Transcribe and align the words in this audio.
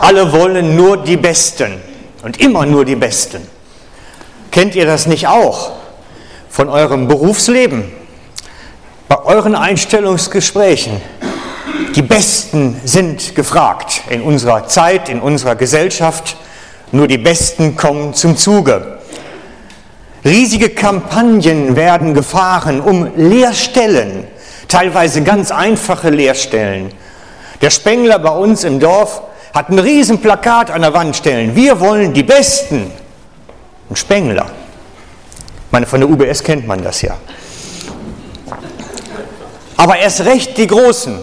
Alle 0.00 0.32
wollen 0.32 0.76
nur 0.76 0.96
die 0.96 1.18
Besten 1.18 1.78
und 2.22 2.40
immer 2.40 2.64
nur 2.64 2.86
die 2.86 2.96
Besten. 2.96 3.46
Kennt 4.50 4.74
ihr 4.74 4.86
das 4.86 5.06
nicht 5.06 5.28
auch 5.28 5.72
von 6.48 6.70
eurem 6.70 7.06
Berufsleben? 7.06 7.84
Bei 9.08 9.22
euren 9.24 9.54
Einstellungsgesprächen. 9.54 11.00
Die 11.94 12.02
Besten 12.02 12.80
sind 12.82 13.34
gefragt 13.34 14.00
in 14.08 14.22
unserer 14.22 14.66
Zeit, 14.66 15.10
in 15.10 15.20
unserer 15.20 15.54
Gesellschaft. 15.54 16.36
Nur 16.92 17.06
die 17.06 17.18
Besten 17.18 17.76
kommen 17.76 18.14
zum 18.14 18.38
Zuge. 18.38 18.98
Riesige 20.24 20.70
Kampagnen 20.70 21.76
werden 21.76 22.14
gefahren 22.14 22.80
um 22.80 23.10
Lehrstellen, 23.16 24.26
teilweise 24.66 25.22
ganz 25.22 25.50
einfache 25.50 26.08
Lehrstellen. 26.08 26.90
Der 27.60 27.70
Spengler 27.70 28.18
bei 28.18 28.30
uns 28.30 28.64
im 28.64 28.80
Dorf 28.80 29.22
hat 29.54 29.68
ein 29.68 29.78
Riesenplakat 29.78 30.70
an 30.70 30.82
der 30.82 30.92
Wand 30.94 31.16
stellen. 31.16 31.54
Wir 31.54 31.80
wollen 31.80 32.12
die 32.12 32.22
Besten. 32.22 32.90
Ein 33.88 33.96
Spengler. 33.96 34.46
Ich 35.66 35.72
meine, 35.72 35.86
von 35.86 36.00
der 36.00 36.08
UBS 36.08 36.42
kennt 36.42 36.66
man 36.66 36.82
das 36.82 37.02
ja. 37.02 37.16
Aber 39.76 39.96
erst 39.96 40.24
recht 40.24 40.58
die 40.58 40.66
Großen, 40.66 41.18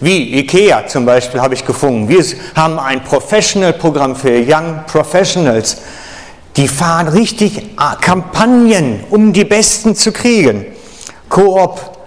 wie 0.00 0.38
IKEA 0.38 0.86
zum 0.86 1.04
Beispiel 1.04 1.40
habe 1.40 1.54
ich 1.54 1.64
gefunden. 1.64 2.08
Wir 2.08 2.24
haben 2.56 2.78
ein 2.78 3.04
Professional-Programm 3.04 4.16
für 4.16 4.30
Young 4.30 4.84
Professionals. 4.86 5.78
Die 6.56 6.66
fahren 6.66 7.08
richtig 7.08 7.58
äh, 7.58 7.64
Kampagnen, 8.00 9.04
um 9.10 9.32
die 9.32 9.44
Besten 9.44 9.94
zu 9.94 10.12
kriegen. 10.12 10.66
Coop, 11.28 11.99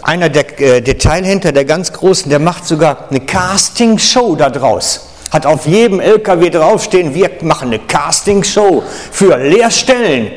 einer 0.00 0.28
der 0.28 0.60
äh, 0.60 0.80
Detailhändler, 0.80 1.52
der 1.52 1.64
ganz 1.64 1.92
Großen, 1.92 2.30
der 2.30 2.38
macht 2.38 2.66
sogar 2.66 3.08
eine 3.10 3.20
Casting-Show 3.20 4.36
daraus. 4.36 5.08
Hat 5.30 5.46
auf 5.46 5.66
jedem 5.66 6.00
LKW 6.00 6.50
draufstehen, 6.50 7.14
wir 7.14 7.30
machen 7.42 7.68
eine 7.68 7.78
Casting-Show 7.78 8.82
für 9.10 9.36
Lehrstellen. 9.36 10.32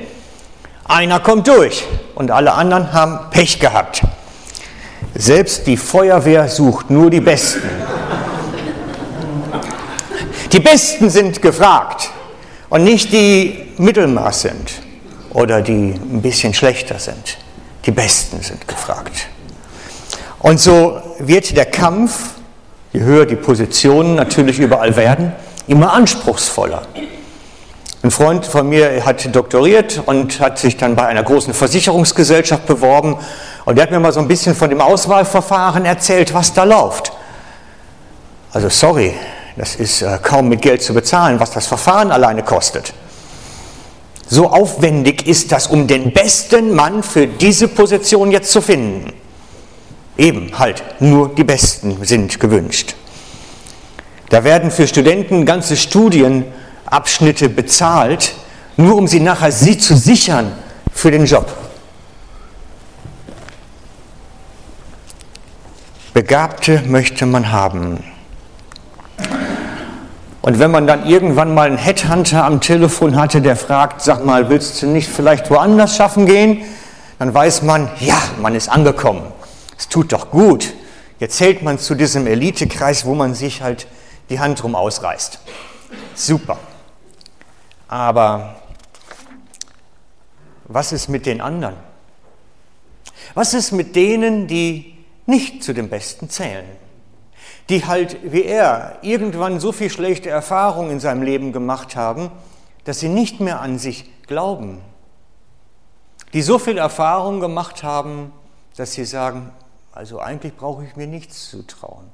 Einer 0.86 1.20
kommt 1.20 1.48
durch 1.48 1.84
und 2.16 2.32
alle 2.32 2.54
anderen 2.54 2.94
haben 2.94 3.30
Pech 3.32 3.60
gehabt. 3.60 4.04
Selbst 5.14 5.66
die 5.68 5.78
Feuerwehr 5.78 6.50
sucht 6.50 6.90
nur 6.90 7.10
die 7.10 7.22
Besten. 7.22 7.70
Die 10.52 10.60
Besten 10.60 11.10
sind 11.10 11.42
gefragt 11.42 12.10
und 12.70 12.84
nicht 12.84 13.12
die 13.12 13.68
Mittelmaß 13.78 14.42
sind 14.42 14.72
oder 15.34 15.62
die 15.62 15.94
ein 15.94 16.22
bisschen 16.22 16.54
schlechter 16.54 17.00
sind. 17.00 17.38
Die 17.86 17.92
Besten 17.92 18.42
sind 18.42 18.68
gefragt. 18.68 19.28
Und 20.46 20.60
so 20.60 21.02
wird 21.18 21.58
der 21.58 21.66
Kampf, 21.66 22.36
je 22.94 23.02
höher 23.02 23.26
die 23.26 23.36
Positionen 23.36 24.14
natürlich 24.14 24.60
überall 24.60 24.96
werden, 24.96 25.34
immer 25.66 25.92
anspruchsvoller. 25.92 26.84
Ein 28.04 28.12
Freund 28.12 28.46
von 28.46 28.70
mir 28.70 29.04
hat 29.04 29.36
doktoriert 29.36 30.04
und 30.06 30.40
hat 30.40 30.60
sich 30.60 30.78
dann 30.78 30.96
bei 30.96 31.08
einer 31.08 31.24
großen 31.24 31.56
Versicherungsgesellschaft 31.56 32.68
beworben 32.68 33.18
und 33.66 33.76
der 33.76 33.86
hat 33.86 33.90
mir 33.90 34.00
mal 34.00 34.14
so 34.14 34.20
ein 34.20 34.28
bisschen 34.28 34.54
von 34.54 34.70
dem 34.70 34.82
Auswahlverfahren 34.82 35.84
erzählt, 35.84 36.36
was 36.36 36.54
da 36.54 36.64
läuft. 36.64 37.12
Also 38.54 38.70
sorry, 38.70 39.16
das 39.58 39.76
ist 39.76 40.04
äh, 40.04 40.20
kaum 40.22 40.50
mit 40.50 40.62
Geld 40.62 40.84
zu 40.84 40.94
bezahlen, 40.94 41.40
was 41.40 41.50
das 41.50 41.66
Verfahren 41.66 42.12
alleine 42.12 42.44
kostet. 42.44 42.94
So 44.28 44.52
aufwendig 44.52 45.26
ist 45.26 45.52
das, 45.52 45.66
um 45.66 45.88
den 45.88 46.14
besten 46.14 46.76
Mann 46.76 47.02
für 47.02 47.26
diese 47.26 47.68
Position 47.68 48.30
jetzt 48.30 48.52
zu 48.52 48.62
finden. 48.62 49.12
Eben 50.18 50.58
halt, 50.58 50.84
nur 51.00 51.34
die 51.36 51.44
Besten 51.44 52.04
sind 52.04 52.40
gewünscht. 52.40 52.96
Da 54.30 54.44
werden 54.44 54.72
für 54.72 54.88
Studenten 54.88 55.46
ganze 55.46 55.76
Studienabschnitte 55.76 57.50
bezahlt, 57.50 58.36
nur 58.78 58.96
um 58.96 59.08
sie 59.08 59.20
nachher 59.20 59.52
sie 59.52 59.78
zu 59.78 59.96
sichern 59.96 60.52
für 60.92 61.12
den 61.12 61.26
Job. 61.26 61.54
Begabte 66.14 66.82
möchte 66.88 67.26
man 67.26 67.52
haben. 67.52 68.02
Und 70.42 70.60
wenn 70.60 70.72
man 70.72 70.88
dann 70.88 71.06
irgendwann 71.06 71.54
mal 71.54 71.68
einen 71.68 71.78
Headhunter 71.78 72.46
am 72.46 72.62
Telefon 72.62 73.16
hatte, 73.16 73.42
der 73.42 73.56
fragt, 73.56 74.02
sag 74.02 74.24
mal, 74.24 74.48
willst 74.48 74.82
du 74.82 74.88
nicht 74.88 75.10
vielleicht 75.10 75.50
woanders 75.50 75.98
schaffen 75.98 76.26
gehen? 76.26 76.62
Dann 77.20 77.34
weiß 77.34 77.64
man, 77.64 77.90
ja, 78.00 78.18
man 78.42 78.56
ist 78.56 78.70
angekommen. 78.70 79.24
Es 79.78 79.90
tut 79.90 80.12
doch 80.12 80.32
gut. 80.32 80.74
Jetzt 81.20 81.38
zählt 81.38 81.62
man 81.62 81.80
zu 81.80 81.96
diesem 81.96 82.28
Elitekreis, 82.28 83.06
wo 83.06 83.16
man 83.16 83.34
sich 83.34 83.62
halt 83.62 83.88
die 84.30 84.40
Hand 84.40 84.62
drum 84.62 84.76
ausreißt. 84.76 85.40
Super. 86.14 86.58
Aber 87.88 88.56
was 90.66 90.92
ist 90.92 91.08
mit 91.08 91.26
den 91.26 91.42
anderen? 91.42 91.76
Was 93.34 93.54
ist 93.54 93.72
mit 93.72 93.96
denen, 93.96 94.48
die 94.48 94.98
nicht 95.26 95.64
zu 95.64 95.74
den 95.74 95.90
Besten 95.90 96.30
zählen? 96.30 96.66
die 97.70 97.86
halt 97.86 98.18
wie 98.24 98.44
er 98.44 98.98
irgendwann 99.02 99.60
so 99.60 99.72
viel 99.72 99.90
schlechte 99.90 100.30
Erfahrungen 100.30 100.92
in 100.92 101.00
seinem 101.00 101.24
Leben 101.24 101.52
gemacht 101.52 101.96
haben, 101.96 102.32
dass 102.84 103.00
sie 103.00 103.10
nicht 103.10 103.40
mehr 103.40 103.62
an 103.62 103.80
sich 103.80 104.06
glauben. 104.28 104.82
Die 106.34 106.42
so 106.42 106.60
viel 106.60 106.78
Erfahrung 106.78 107.40
gemacht 107.40 107.84
haben, 107.84 108.32
dass 108.78 108.94
sie 108.94 109.06
sagen, 109.06 109.52
also 109.96 110.20
eigentlich 110.20 110.56
brauche 110.56 110.84
ich 110.84 110.96
mir 110.98 111.08
nichts 111.08 111.50
zu 111.50 111.66
trauen. 111.66 112.12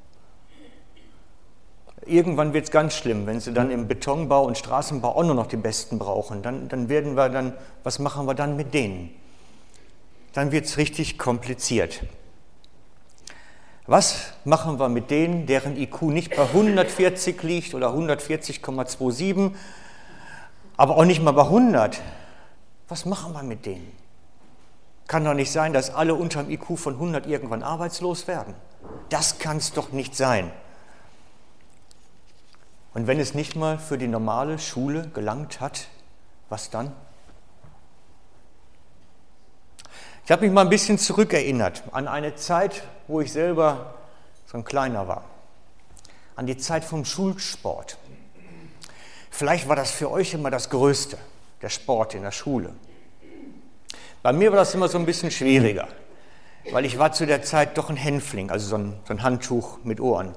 Irgendwann 2.05 2.53
wird 2.53 2.65
es 2.65 2.71
ganz 2.71 2.95
schlimm, 2.95 3.25
wenn 3.25 3.39
sie 3.39 3.53
dann 3.53 3.69
im 3.69 3.87
Betonbau 3.87 4.45
und 4.45 4.57
Straßenbau 4.57 5.15
auch 5.15 5.23
nur 5.23 5.35
noch 5.35 5.47
die 5.47 5.57
Besten 5.57 5.99
brauchen. 5.99 6.41
Dann, 6.41 6.69
dann 6.69 6.89
werden 6.89 7.15
wir 7.15 7.29
dann, 7.29 7.53
was 7.83 7.99
machen 7.99 8.25
wir 8.27 8.33
dann 8.33 8.55
mit 8.55 8.73
denen? 8.73 9.09
Dann 10.33 10.51
wird 10.51 10.65
es 10.65 10.77
richtig 10.77 11.17
kompliziert. 11.17 12.01
Was 13.87 14.33
machen 14.45 14.79
wir 14.79 14.87
mit 14.87 15.11
denen, 15.11 15.47
deren 15.47 15.75
IQ 15.75 16.03
nicht 16.03 16.35
bei 16.35 16.43
140 16.43 17.41
liegt 17.43 17.73
oder 17.73 17.89
140,27, 17.89 19.51
aber 20.77 20.97
auch 20.97 21.05
nicht 21.05 21.21
mal 21.21 21.31
bei 21.31 21.43
100? 21.43 21.99
Was 22.87 23.05
machen 23.05 23.33
wir 23.33 23.43
mit 23.43 23.65
denen? 23.65 24.00
Kann 25.11 25.25
doch 25.25 25.33
nicht 25.33 25.51
sein, 25.51 25.73
dass 25.73 25.93
alle 25.93 26.15
unter 26.15 26.41
dem 26.41 26.49
IQ 26.49 26.79
von 26.79 26.93
100 26.93 27.27
irgendwann 27.27 27.63
arbeitslos 27.63 28.27
werden. 28.27 28.55
Das 29.09 29.39
kann 29.39 29.57
es 29.57 29.73
doch 29.73 29.91
nicht 29.91 30.15
sein. 30.15 30.53
Und 32.93 33.07
wenn 33.07 33.19
es 33.19 33.33
nicht 33.33 33.57
mal 33.57 33.77
für 33.77 33.97
die 33.97 34.07
normale 34.07 34.57
Schule 34.57 35.09
gelangt 35.09 35.59
hat, 35.59 35.89
was 36.47 36.69
dann? 36.69 36.93
Ich 40.23 40.31
habe 40.31 40.43
mich 40.43 40.51
mal 40.53 40.61
ein 40.61 40.69
bisschen 40.69 40.97
zurückerinnert 40.97 41.83
an 41.91 42.07
eine 42.07 42.35
Zeit, 42.35 42.81
wo 43.09 43.19
ich 43.19 43.33
selber 43.33 43.95
so 44.45 44.59
ein 44.59 44.63
Kleiner 44.63 45.09
war. 45.09 45.25
An 46.37 46.47
die 46.47 46.55
Zeit 46.55 46.85
vom 46.85 47.03
Schulsport. 47.03 47.97
Vielleicht 49.29 49.67
war 49.67 49.75
das 49.75 49.91
für 49.91 50.09
euch 50.09 50.33
immer 50.33 50.51
das 50.51 50.69
Größte, 50.69 51.17
der 51.61 51.67
Sport 51.67 52.15
in 52.15 52.21
der 52.21 52.31
Schule. 52.31 52.73
Bei 54.23 54.33
mir 54.33 54.51
war 54.51 54.59
das 54.59 54.73
immer 54.75 54.87
so 54.87 54.99
ein 54.99 55.05
bisschen 55.05 55.31
schwieriger, 55.31 55.87
weil 56.71 56.85
ich 56.85 56.99
war 56.99 57.11
zu 57.11 57.25
der 57.25 57.41
Zeit 57.41 57.77
doch 57.77 57.89
ein 57.89 57.95
Hänfling, 57.95 58.51
also 58.51 58.67
so 58.67 58.77
ein, 58.77 58.93
so 59.07 59.13
ein 59.13 59.23
Handtuch 59.23 59.79
mit 59.83 59.99
Ohren. 59.99 60.35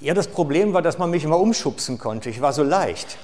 Ja, 0.00 0.14
das 0.14 0.28
Problem 0.28 0.72
war, 0.72 0.82
dass 0.82 0.98
man 0.98 1.10
mich 1.10 1.24
immer 1.24 1.38
umschubsen 1.38 1.98
konnte. 1.98 2.30
Ich 2.30 2.40
war 2.40 2.52
so 2.52 2.62
leicht. 2.62 3.18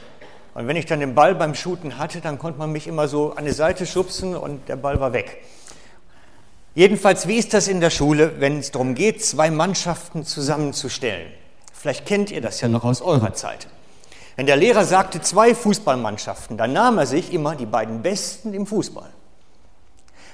Und 0.54 0.66
wenn 0.68 0.76
ich 0.76 0.86
dann 0.86 1.00
den 1.00 1.14
Ball 1.14 1.34
beim 1.34 1.54
Shooten 1.54 1.98
hatte, 1.98 2.20
dann 2.22 2.38
konnte 2.38 2.58
man 2.58 2.72
mich 2.72 2.86
immer 2.86 3.08
so 3.08 3.32
an 3.32 3.44
die 3.44 3.52
Seite 3.52 3.84
schubsen 3.84 4.34
und 4.34 4.68
der 4.68 4.76
Ball 4.76 5.00
war 5.00 5.12
weg. 5.12 5.42
Jedenfalls, 6.74 7.28
wie 7.28 7.36
ist 7.36 7.52
das 7.52 7.68
in 7.68 7.80
der 7.80 7.90
Schule, 7.90 8.40
wenn 8.40 8.58
es 8.58 8.70
darum 8.70 8.94
geht, 8.94 9.24
zwei 9.24 9.50
Mannschaften 9.50 10.24
zusammenzustellen? 10.24 11.30
Vielleicht 11.72 12.06
kennt 12.06 12.30
ihr 12.30 12.40
das 12.40 12.60
ja 12.62 12.68
noch 12.68 12.84
aus 12.84 13.02
eurer 13.02 13.34
Zeit. 13.34 13.68
Wenn 14.36 14.46
der 14.46 14.56
Lehrer 14.56 14.84
sagte 14.84 15.22
zwei 15.22 15.54
Fußballmannschaften, 15.54 16.58
dann 16.58 16.74
nahm 16.74 16.98
er 16.98 17.06
sich 17.06 17.32
immer 17.32 17.56
die 17.56 17.64
beiden 17.64 18.02
Besten 18.02 18.52
im 18.52 18.66
Fußball. 18.66 19.10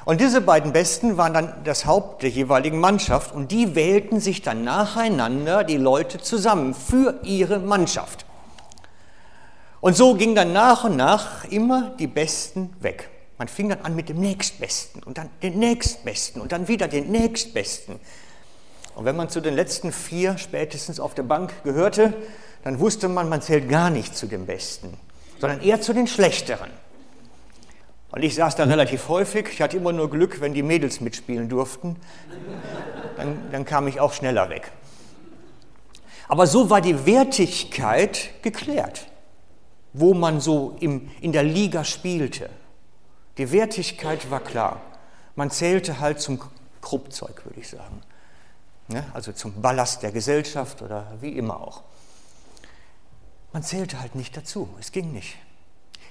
Und 0.04 0.20
diese 0.20 0.40
beiden 0.40 0.72
Besten 0.72 1.16
waren 1.16 1.32
dann 1.32 1.54
das 1.62 1.86
Haupt 1.86 2.24
der 2.24 2.30
jeweiligen 2.30 2.80
Mannschaft 2.80 3.32
und 3.32 3.52
die 3.52 3.76
wählten 3.76 4.18
sich 4.18 4.42
dann 4.42 4.64
nacheinander 4.64 5.62
die 5.62 5.76
Leute 5.76 6.18
zusammen 6.18 6.74
für 6.74 7.20
ihre 7.22 7.60
Mannschaft. 7.60 8.26
Und 9.80 9.96
so 9.96 10.14
ging 10.14 10.34
dann 10.34 10.52
nach 10.52 10.82
und 10.82 10.96
nach 10.96 11.44
immer 11.44 11.90
die 12.00 12.08
Besten 12.08 12.72
weg. 12.80 13.08
Man 13.38 13.46
fing 13.46 13.68
dann 13.68 13.82
an 13.82 13.94
mit 13.94 14.08
dem 14.08 14.18
Nächstbesten 14.18 15.02
und 15.04 15.18
dann 15.18 15.30
den 15.42 15.60
Nächstbesten 15.60 16.42
und 16.42 16.50
dann 16.50 16.66
wieder 16.66 16.88
den 16.88 17.12
Nächstbesten. 17.12 18.00
Und 18.94 19.04
wenn 19.04 19.16
man 19.16 19.28
zu 19.28 19.40
den 19.40 19.54
letzten 19.54 19.92
vier 19.92 20.36
spätestens 20.36 21.00
auf 21.00 21.14
der 21.14 21.22
Bank 21.22 21.52
gehörte, 21.64 22.12
dann 22.64 22.78
wusste 22.78 23.08
man, 23.08 23.28
man 23.28 23.42
zählt 23.42 23.68
gar 23.68 23.90
nicht 23.90 24.16
zu 24.16 24.26
den 24.26 24.46
Besten, 24.46 24.96
sondern 25.40 25.60
eher 25.60 25.80
zu 25.80 25.92
den 25.92 26.06
Schlechteren. 26.06 26.70
Und 28.12 28.22
ich 28.22 28.34
saß 28.34 28.56
da 28.56 28.64
relativ 28.64 29.08
häufig. 29.08 29.48
Ich 29.50 29.62
hatte 29.62 29.78
immer 29.78 29.92
nur 29.92 30.10
Glück, 30.10 30.40
wenn 30.40 30.52
die 30.52 30.62
Mädels 30.62 31.00
mitspielen 31.00 31.48
durften. 31.48 31.96
dann, 33.16 33.38
dann 33.50 33.64
kam 33.64 33.88
ich 33.88 34.00
auch 34.00 34.12
schneller 34.12 34.50
weg. 34.50 34.70
Aber 36.28 36.46
so 36.46 36.70
war 36.70 36.80
die 36.80 37.06
Wertigkeit 37.06 38.30
geklärt, 38.42 39.06
wo 39.92 40.14
man 40.14 40.40
so 40.40 40.76
im, 40.80 41.10
in 41.20 41.32
der 41.32 41.42
Liga 41.42 41.84
spielte. 41.84 42.50
Die 43.38 43.50
Wertigkeit 43.50 44.30
war 44.30 44.40
klar. 44.40 44.82
Man 45.34 45.50
zählte 45.50 46.00
halt 46.00 46.20
zum 46.20 46.38
Kruppzeug, 46.82 47.44
würde 47.44 47.60
ich 47.60 47.68
sagen. 47.68 48.02
Ja, 48.88 49.04
also 49.14 49.32
zum 49.32 49.62
Ballast 49.62 50.02
der 50.02 50.12
Gesellschaft 50.12 50.82
oder 50.82 51.06
wie 51.20 51.30
immer 51.30 51.60
auch. 51.60 51.82
Man 53.52 53.62
zählte 53.62 54.00
halt 54.00 54.14
nicht 54.14 54.36
dazu, 54.36 54.68
es 54.80 54.92
ging 54.92 55.12
nicht. 55.12 55.36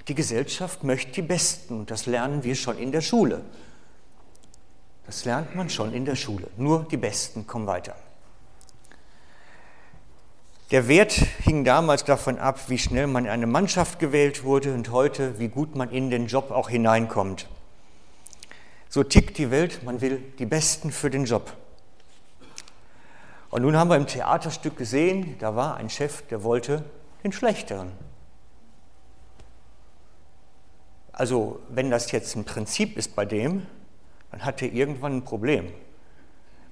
Die 0.08 0.14
Gesellschaft 0.14 0.84
möchte 0.84 1.12
die 1.12 1.22
Besten 1.22 1.80
und 1.80 1.90
das 1.90 2.06
lernen 2.06 2.44
wir 2.44 2.54
schon 2.54 2.78
in 2.78 2.92
der 2.92 3.00
Schule. 3.00 3.42
Das 5.06 5.24
lernt 5.24 5.54
man 5.54 5.68
schon 5.68 5.92
in 5.92 6.04
der 6.04 6.16
Schule. 6.16 6.48
Nur 6.56 6.86
die 6.90 6.96
Besten 6.96 7.46
kommen 7.46 7.66
weiter. 7.66 7.96
Der 10.70 10.88
Wert 10.88 11.12
hing 11.12 11.64
damals 11.64 12.04
davon 12.04 12.38
ab, 12.38 12.58
wie 12.68 12.78
schnell 12.78 13.06
man 13.06 13.26
in 13.26 13.30
eine 13.30 13.46
Mannschaft 13.46 13.98
gewählt 13.98 14.42
wurde 14.42 14.72
und 14.72 14.90
heute, 14.90 15.38
wie 15.38 15.48
gut 15.48 15.74
man 15.76 15.90
in 15.90 16.08
den 16.08 16.28
Job 16.28 16.50
auch 16.50 16.70
hineinkommt. 16.70 17.46
So 18.88 19.02
tickt 19.02 19.36
die 19.38 19.50
Welt, 19.50 19.82
man 19.82 20.00
will 20.00 20.22
die 20.38 20.46
Besten 20.46 20.90
für 20.90 21.10
den 21.10 21.26
Job. 21.26 21.52
Und 23.50 23.62
nun 23.62 23.76
haben 23.76 23.90
wir 23.90 23.96
im 23.96 24.06
Theaterstück 24.06 24.78
gesehen, 24.78 25.36
da 25.40 25.54
war 25.56 25.76
ein 25.76 25.90
Chef, 25.90 26.22
der 26.28 26.42
wollte 26.42 26.84
den 27.22 27.32
Schlechteren. 27.32 27.92
Also 31.12 31.60
wenn 31.68 31.90
das 31.90 32.10
jetzt 32.10 32.34
ein 32.36 32.44
Prinzip 32.44 32.96
ist 32.96 33.14
bei 33.14 33.24
dem, 33.24 33.66
dann 34.30 34.44
hat 34.44 34.62
er 34.62 34.72
irgendwann 34.72 35.18
ein 35.18 35.24
Problem. 35.24 35.72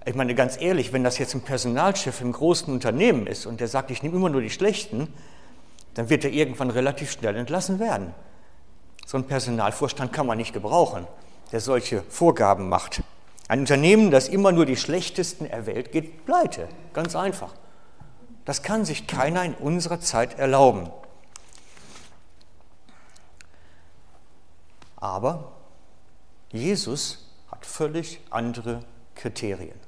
Ich 0.06 0.14
meine, 0.14 0.34
ganz 0.34 0.60
ehrlich, 0.60 0.92
wenn 0.94 1.04
das 1.04 1.18
jetzt 1.18 1.34
ein 1.34 1.42
Personalchef 1.42 2.22
im 2.22 2.32
großen 2.32 2.72
Unternehmen 2.72 3.26
ist 3.26 3.44
und 3.44 3.60
der 3.60 3.68
sagt, 3.68 3.90
ich 3.90 4.02
nehme 4.02 4.16
immer 4.16 4.30
nur 4.30 4.40
die 4.40 4.50
Schlechten, 4.50 5.12
dann 5.94 6.08
wird 6.08 6.24
er 6.24 6.30
irgendwann 6.30 6.70
relativ 6.70 7.12
schnell 7.12 7.36
entlassen 7.36 7.78
werden. 7.78 8.14
So 9.06 9.18
einen 9.18 9.26
Personalvorstand 9.26 10.12
kann 10.12 10.26
man 10.26 10.38
nicht 10.38 10.54
gebrauchen, 10.54 11.06
der 11.52 11.60
solche 11.60 12.02
Vorgaben 12.08 12.68
macht. 12.68 13.02
Ein 13.48 13.60
Unternehmen, 13.60 14.10
das 14.10 14.28
immer 14.28 14.52
nur 14.52 14.64
die 14.64 14.76
Schlechtesten 14.76 15.44
erwählt, 15.44 15.92
geht 15.92 16.24
pleite. 16.24 16.68
Ganz 16.94 17.14
einfach. 17.14 17.52
Das 18.50 18.62
kann 18.62 18.84
sich 18.84 19.06
keiner 19.06 19.44
in 19.44 19.54
unserer 19.54 20.00
Zeit 20.00 20.36
erlauben. 20.36 20.90
Aber 24.96 25.52
Jesus 26.50 27.30
hat 27.48 27.64
völlig 27.64 28.18
andere 28.28 28.80
Kriterien. 29.14 29.78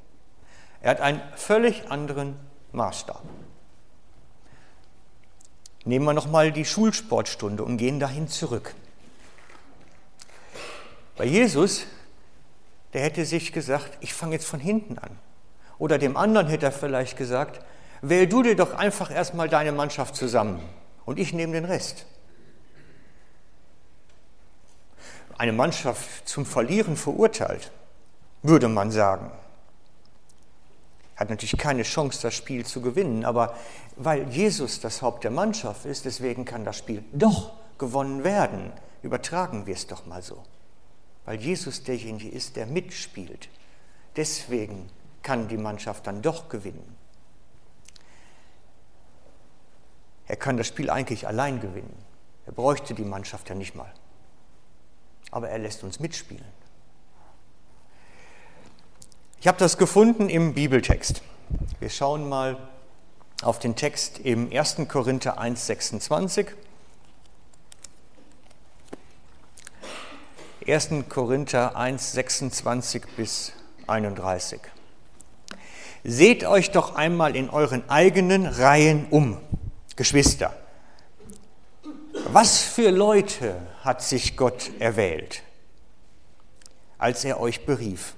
Er 0.80 0.92
hat 0.92 1.00
einen 1.00 1.20
völlig 1.34 1.90
anderen 1.90 2.38
Maßstab. 2.70 3.24
Nehmen 5.84 6.04
wir 6.04 6.12
nochmal 6.12 6.52
die 6.52 6.64
Schulsportstunde 6.64 7.64
und 7.64 7.78
gehen 7.78 7.98
dahin 7.98 8.28
zurück. 8.28 8.76
Bei 11.16 11.24
Jesus, 11.24 11.86
der 12.92 13.02
hätte 13.02 13.24
sich 13.24 13.52
gesagt, 13.52 13.98
ich 13.98 14.14
fange 14.14 14.34
jetzt 14.34 14.46
von 14.46 14.60
hinten 14.60 14.98
an. 14.98 15.18
Oder 15.80 15.98
dem 15.98 16.16
anderen 16.16 16.46
hätte 16.46 16.66
er 16.66 16.70
vielleicht 16.70 17.16
gesagt, 17.16 17.60
wähl 18.02 18.26
du 18.26 18.43
dir 18.43 18.56
doch 18.56 18.75
einfach 18.75 19.10
erstmal 19.10 19.49
deine 19.49 19.72
Mannschaft 19.72 20.14
zusammen 20.14 20.60
und 21.04 21.19
ich 21.19 21.32
nehme 21.32 21.54
den 21.54 21.64
Rest. 21.64 22.04
Eine 25.38 25.52
Mannschaft 25.52 26.28
zum 26.28 26.44
Verlieren 26.44 26.96
verurteilt, 26.96 27.72
würde 28.43 28.69
man 28.69 28.90
sagen 28.90 29.32
hat 31.22 31.31
natürlich 31.31 31.56
keine 31.56 31.84
Chance, 31.84 32.20
das 32.22 32.34
Spiel 32.34 32.66
zu 32.66 32.81
gewinnen, 32.81 33.25
aber 33.25 33.56
weil 33.96 34.28
Jesus 34.28 34.81
das 34.81 35.02
Haupt 35.02 35.25
der 35.25 35.31
Mannschaft 35.31 35.87
ist, 35.87 36.05
deswegen 36.05 36.44
kann 36.44 36.64
das 36.64 36.76
Spiel 36.76 37.05
doch 37.12 37.52
gewonnen 37.78 38.25
werden. 38.25 38.72
Übertragen 39.02 39.66
wir 39.66 39.75
es 39.75 39.87
doch 39.87 40.05
mal 40.06 40.22
so. 40.22 40.43
Weil 41.25 41.40
Jesus 41.40 41.84
derjenige 41.84 42.28
ist, 42.28 42.56
der 42.56 42.66
mitspielt. 42.66 43.48
Deswegen 44.16 44.90
kann 45.22 45.48
die 45.48 45.56
Mannschaft 45.56 46.06
dann 46.06 46.22
doch 46.22 46.48
gewinnen. 46.48 46.96
Er 50.32 50.37
kann 50.37 50.56
das 50.56 50.67
Spiel 50.67 50.88
eigentlich 50.88 51.26
allein 51.26 51.61
gewinnen. 51.61 51.94
Er 52.46 52.52
bräuchte 52.52 52.94
die 52.94 53.05
Mannschaft 53.05 53.50
ja 53.50 53.55
nicht 53.55 53.75
mal. 53.75 53.93
Aber 55.31 55.50
er 55.50 55.58
lässt 55.58 55.84
uns 55.84 56.00
mitspielen. 56.00 56.46
Ich 59.43 59.46
habe 59.46 59.58
das 59.58 59.76
gefunden 59.76 60.31
im 60.31 60.55
Bibeltext. 60.55 61.20
Wir 61.81 61.90
schauen 61.90 62.31
mal 62.31 62.56
auf 63.43 63.58
den 63.58 63.76
Text 63.76 64.20
im 64.20 64.50
1. 64.50 64.76
Korinther 64.88 65.38
1, 65.38 65.67
26. 65.67 66.46
1. 70.67 70.88
Korinther 71.11 71.76
1, 71.76 72.12
26 72.12 73.02
bis 73.19 73.52
31. 73.87 74.62
Seht 76.05 76.46
euch 76.46 76.70
doch 76.70 76.94
einmal 76.94 77.37
in 77.37 77.50
euren 77.50 77.87
eigenen 77.90 78.46
Reihen 78.46 79.08
um, 79.11 79.37
Geschwister. 79.96 80.56
Was 82.26 82.62
für 82.62 82.90
Leute 82.90 83.56
hat 83.82 84.02
sich 84.02 84.36
Gott 84.36 84.70
erwählt, 84.78 85.42
als 86.98 87.24
er 87.24 87.40
euch 87.40 87.66
berief? 87.66 88.14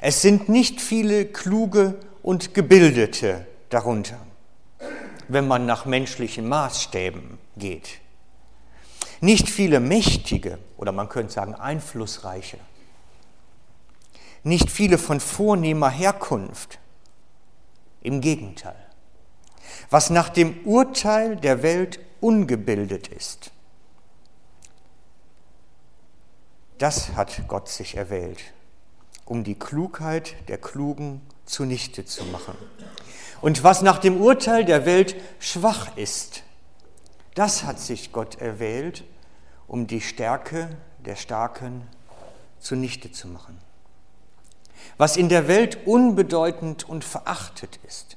Es 0.00 0.22
sind 0.22 0.48
nicht 0.48 0.80
viele 0.80 1.26
kluge 1.26 1.98
und 2.22 2.54
gebildete 2.54 3.46
darunter, 3.68 4.18
wenn 5.28 5.46
man 5.46 5.66
nach 5.66 5.84
menschlichen 5.84 6.48
Maßstäben 6.48 7.38
geht. 7.56 8.00
Nicht 9.20 9.48
viele 9.48 9.80
mächtige 9.80 10.58
oder 10.76 10.92
man 10.92 11.08
könnte 11.08 11.32
sagen 11.32 11.54
einflussreiche. 11.54 12.58
Nicht 14.44 14.70
viele 14.70 14.98
von 14.98 15.20
vornehmer 15.20 15.90
Herkunft. 15.90 16.78
Im 18.00 18.20
Gegenteil. 18.20 18.87
Was 19.90 20.10
nach 20.10 20.28
dem 20.28 20.64
Urteil 20.64 21.36
der 21.36 21.62
Welt 21.62 22.00
ungebildet 22.20 23.08
ist, 23.08 23.50
das 26.78 27.14
hat 27.14 27.48
Gott 27.48 27.68
sich 27.68 27.96
erwählt 27.96 28.52
um 29.28 29.44
die 29.44 29.58
Klugheit 29.58 30.34
der 30.48 30.56
Klugen 30.58 31.20
zunichte 31.44 32.04
zu 32.04 32.24
machen. 32.24 32.54
Und 33.42 33.62
was 33.62 33.82
nach 33.82 33.98
dem 33.98 34.20
Urteil 34.20 34.64
der 34.64 34.86
Welt 34.86 35.16
schwach 35.38 35.96
ist, 35.96 36.42
das 37.34 37.64
hat 37.64 37.78
sich 37.78 38.10
Gott 38.10 38.40
erwählt, 38.40 39.04
um 39.66 39.86
die 39.86 40.00
Stärke 40.00 40.70
der 41.04 41.16
Starken 41.16 41.86
zunichte 42.58 43.12
zu 43.12 43.28
machen. 43.28 43.58
Was 44.96 45.16
in 45.16 45.28
der 45.28 45.46
Welt 45.46 45.86
unbedeutend 45.86 46.88
und 46.88 47.04
verachtet 47.04 47.78
ist, 47.86 48.16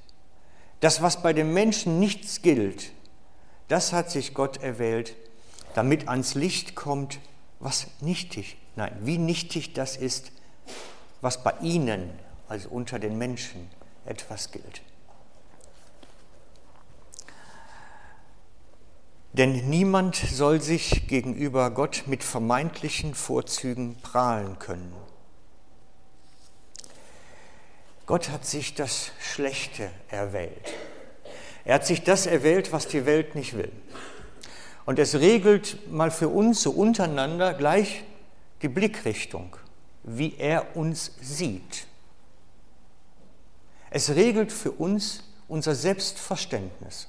das, 0.81 1.01
was 1.01 1.21
bei 1.21 1.31
den 1.31 1.53
Menschen 1.53 2.00
nichts 2.00 2.41
gilt, 2.41 2.91
das 3.69 3.93
hat 3.93 4.11
sich 4.11 4.33
Gott 4.33 4.61
erwählt, 4.61 5.15
damit 5.73 6.09
ans 6.09 6.35
Licht 6.35 6.75
kommt, 6.75 7.19
was 7.59 7.88
nichtig, 8.01 8.57
nein, 8.75 8.93
wie 9.01 9.17
nichtig 9.17 9.73
das 9.73 9.95
ist, 9.95 10.31
was 11.21 11.43
bei 11.43 11.53
ihnen, 11.61 12.09
also 12.50 12.67
unter 12.69 13.00
den 13.00 13.17
Menschen, 13.17 13.69
etwas 14.05 14.51
gilt. 14.51 14.81
Denn 19.33 19.69
niemand 19.69 20.15
soll 20.15 20.59
sich 20.61 21.07
gegenüber 21.07 21.71
Gott 21.71 22.03
mit 22.07 22.23
vermeintlichen 22.23 23.13
Vorzügen 23.13 23.95
prahlen 24.01 24.59
können. 24.59 24.93
Gott 28.12 28.27
hat 28.27 28.46
sich 28.46 28.74
das 28.74 29.12
Schlechte 29.22 29.89
erwählt. 30.10 30.74
Er 31.63 31.75
hat 31.75 31.86
sich 31.86 32.03
das 32.03 32.25
erwählt, 32.25 32.74
was 32.74 32.89
die 32.89 33.06
Welt 33.06 33.36
nicht 33.36 33.56
will. 33.56 33.72
Und 34.86 35.00
es 35.00 35.15
regelt 35.15 35.89
mal 35.89 36.12
für 36.12 36.27
uns 36.27 36.62
so 36.62 36.72
untereinander 36.72 37.53
gleich 37.53 38.03
die 38.62 38.68
Blickrichtung 38.68 39.56
wie 40.03 40.36
er 40.38 40.75
uns 40.75 41.13
sieht. 41.22 41.88
Es 43.91 44.10
regelt 44.10 44.51
für 44.51 44.74
uns 44.74 45.24
unser 45.48 45.74
Selbstverständnis, 45.74 47.08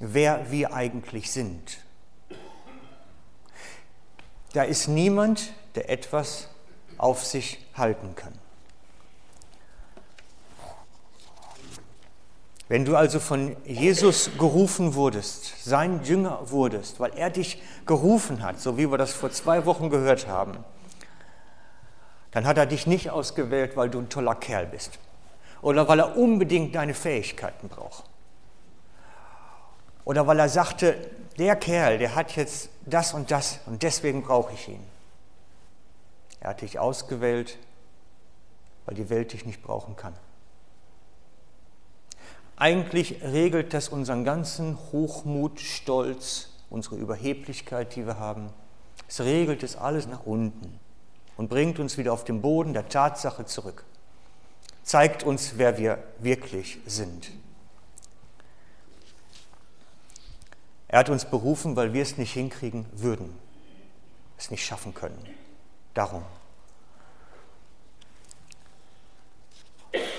wer 0.00 0.50
wir 0.50 0.72
eigentlich 0.72 1.30
sind. 1.30 1.80
Da 4.54 4.62
ist 4.62 4.88
niemand, 4.88 5.52
der 5.74 5.90
etwas 5.90 6.48
auf 6.96 7.26
sich 7.26 7.58
halten 7.74 8.14
kann. 8.14 8.32
Wenn 12.70 12.84
du 12.84 12.94
also 12.94 13.18
von 13.18 13.56
Jesus 13.64 14.30
gerufen 14.38 14.94
wurdest, 14.94 15.64
sein 15.64 16.04
Jünger 16.04 16.52
wurdest, 16.52 17.00
weil 17.00 17.10
er 17.16 17.28
dich 17.28 17.60
gerufen 17.84 18.44
hat, 18.44 18.60
so 18.60 18.78
wie 18.78 18.88
wir 18.88 18.96
das 18.96 19.12
vor 19.12 19.32
zwei 19.32 19.66
Wochen 19.66 19.90
gehört 19.90 20.28
haben, 20.28 20.56
dann 22.30 22.46
hat 22.46 22.58
er 22.58 22.66
dich 22.66 22.86
nicht 22.86 23.10
ausgewählt, 23.10 23.76
weil 23.76 23.90
du 23.90 23.98
ein 23.98 24.08
toller 24.08 24.36
Kerl 24.36 24.66
bist 24.66 25.00
oder 25.62 25.88
weil 25.88 25.98
er 25.98 26.16
unbedingt 26.16 26.76
deine 26.76 26.94
Fähigkeiten 26.94 27.68
braucht. 27.68 28.04
Oder 30.04 30.28
weil 30.28 30.38
er 30.38 30.48
sagte, 30.48 30.96
der 31.40 31.56
Kerl, 31.56 31.98
der 31.98 32.14
hat 32.14 32.36
jetzt 32.36 32.68
das 32.86 33.14
und 33.14 33.32
das 33.32 33.58
und 33.66 33.82
deswegen 33.82 34.22
brauche 34.22 34.54
ich 34.54 34.68
ihn. 34.68 34.86
Er 36.38 36.50
hat 36.50 36.60
dich 36.60 36.78
ausgewählt, 36.78 37.58
weil 38.86 38.94
die 38.94 39.10
Welt 39.10 39.32
dich 39.32 39.44
nicht 39.44 39.60
brauchen 39.60 39.96
kann. 39.96 40.14
Eigentlich 42.60 43.22
regelt 43.22 43.72
das 43.72 43.88
unseren 43.88 44.22
ganzen 44.22 44.76
Hochmut, 44.92 45.60
Stolz, 45.60 46.50
unsere 46.68 46.96
Überheblichkeit, 46.96 47.96
die 47.96 48.06
wir 48.06 48.18
haben. 48.18 48.50
Es 49.08 49.20
regelt 49.20 49.62
es 49.62 49.76
alles 49.76 50.06
nach 50.06 50.26
unten 50.26 50.78
und 51.38 51.48
bringt 51.48 51.78
uns 51.78 51.96
wieder 51.96 52.12
auf 52.12 52.24
den 52.24 52.42
Boden 52.42 52.74
der 52.74 52.86
Tatsache 52.86 53.46
zurück. 53.46 53.86
Zeigt 54.82 55.22
uns, 55.22 55.54
wer 55.56 55.78
wir 55.78 56.02
wirklich 56.18 56.76
sind. 56.84 57.32
Er 60.88 60.98
hat 60.98 61.08
uns 61.08 61.24
berufen, 61.24 61.76
weil 61.76 61.94
wir 61.94 62.02
es 62.02 62.18
nicht 62.18 62.34
hinkriegen 62.34 62.84
würden, 62.92 63.32
es 64.36 64.50
nicht 64.50 64.66
schaffen 64.66 64.92
können. 64.92 65.24
Darum. 65.94 66.24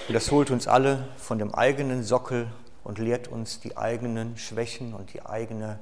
Und 0.07 0.13
das 0.13 0.31
holt 0.31 0.51
uns 0.51 0.67
alle 0.67 1.07
von 1.17 1.39
dem 1.39 1.53
eigenen 1.53 2.03
Sockel 2.03 2.47
und 2.83 2.97
lehrt 2.97 3.27
uns 3.27 3.59
die 3.59 3.77
eigenen 3.77 4.37
Schwächen 4.37 4.93
und 4.93 5.13
die 5.13 5.25
eigene 5.25 5.79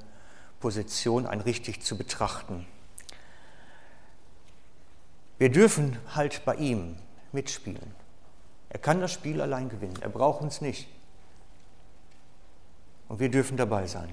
Position 0.60 1.26
ein 1.26 1.40
richtig 1.40 1.82
zu 1.82 1.96
betrachten. 1.96 2.66
Wir 5.38 5.48
dürfen 5.48 5.98
halt 6.14 6.44
bei 6.44 6.54
ihm 6.56 6.96
mitspielen. 7.32 7.94
Er 8.68 8.78
kann 8.78 9.00
das 9.00 9.10
Spiel 9.12 9.40
allein 9.40 9.68
gewinnen. 9.68 9.98
Er 10.00 10.10
braucht 10.10 10.42
uns 10.42 10.60
nicht. 10.60 10.86
Und 13.08 13.18
wir 13.18 13.30
dürfen 13.30 13.56
dabei 13.56 13.86
sein. 13.86 14.10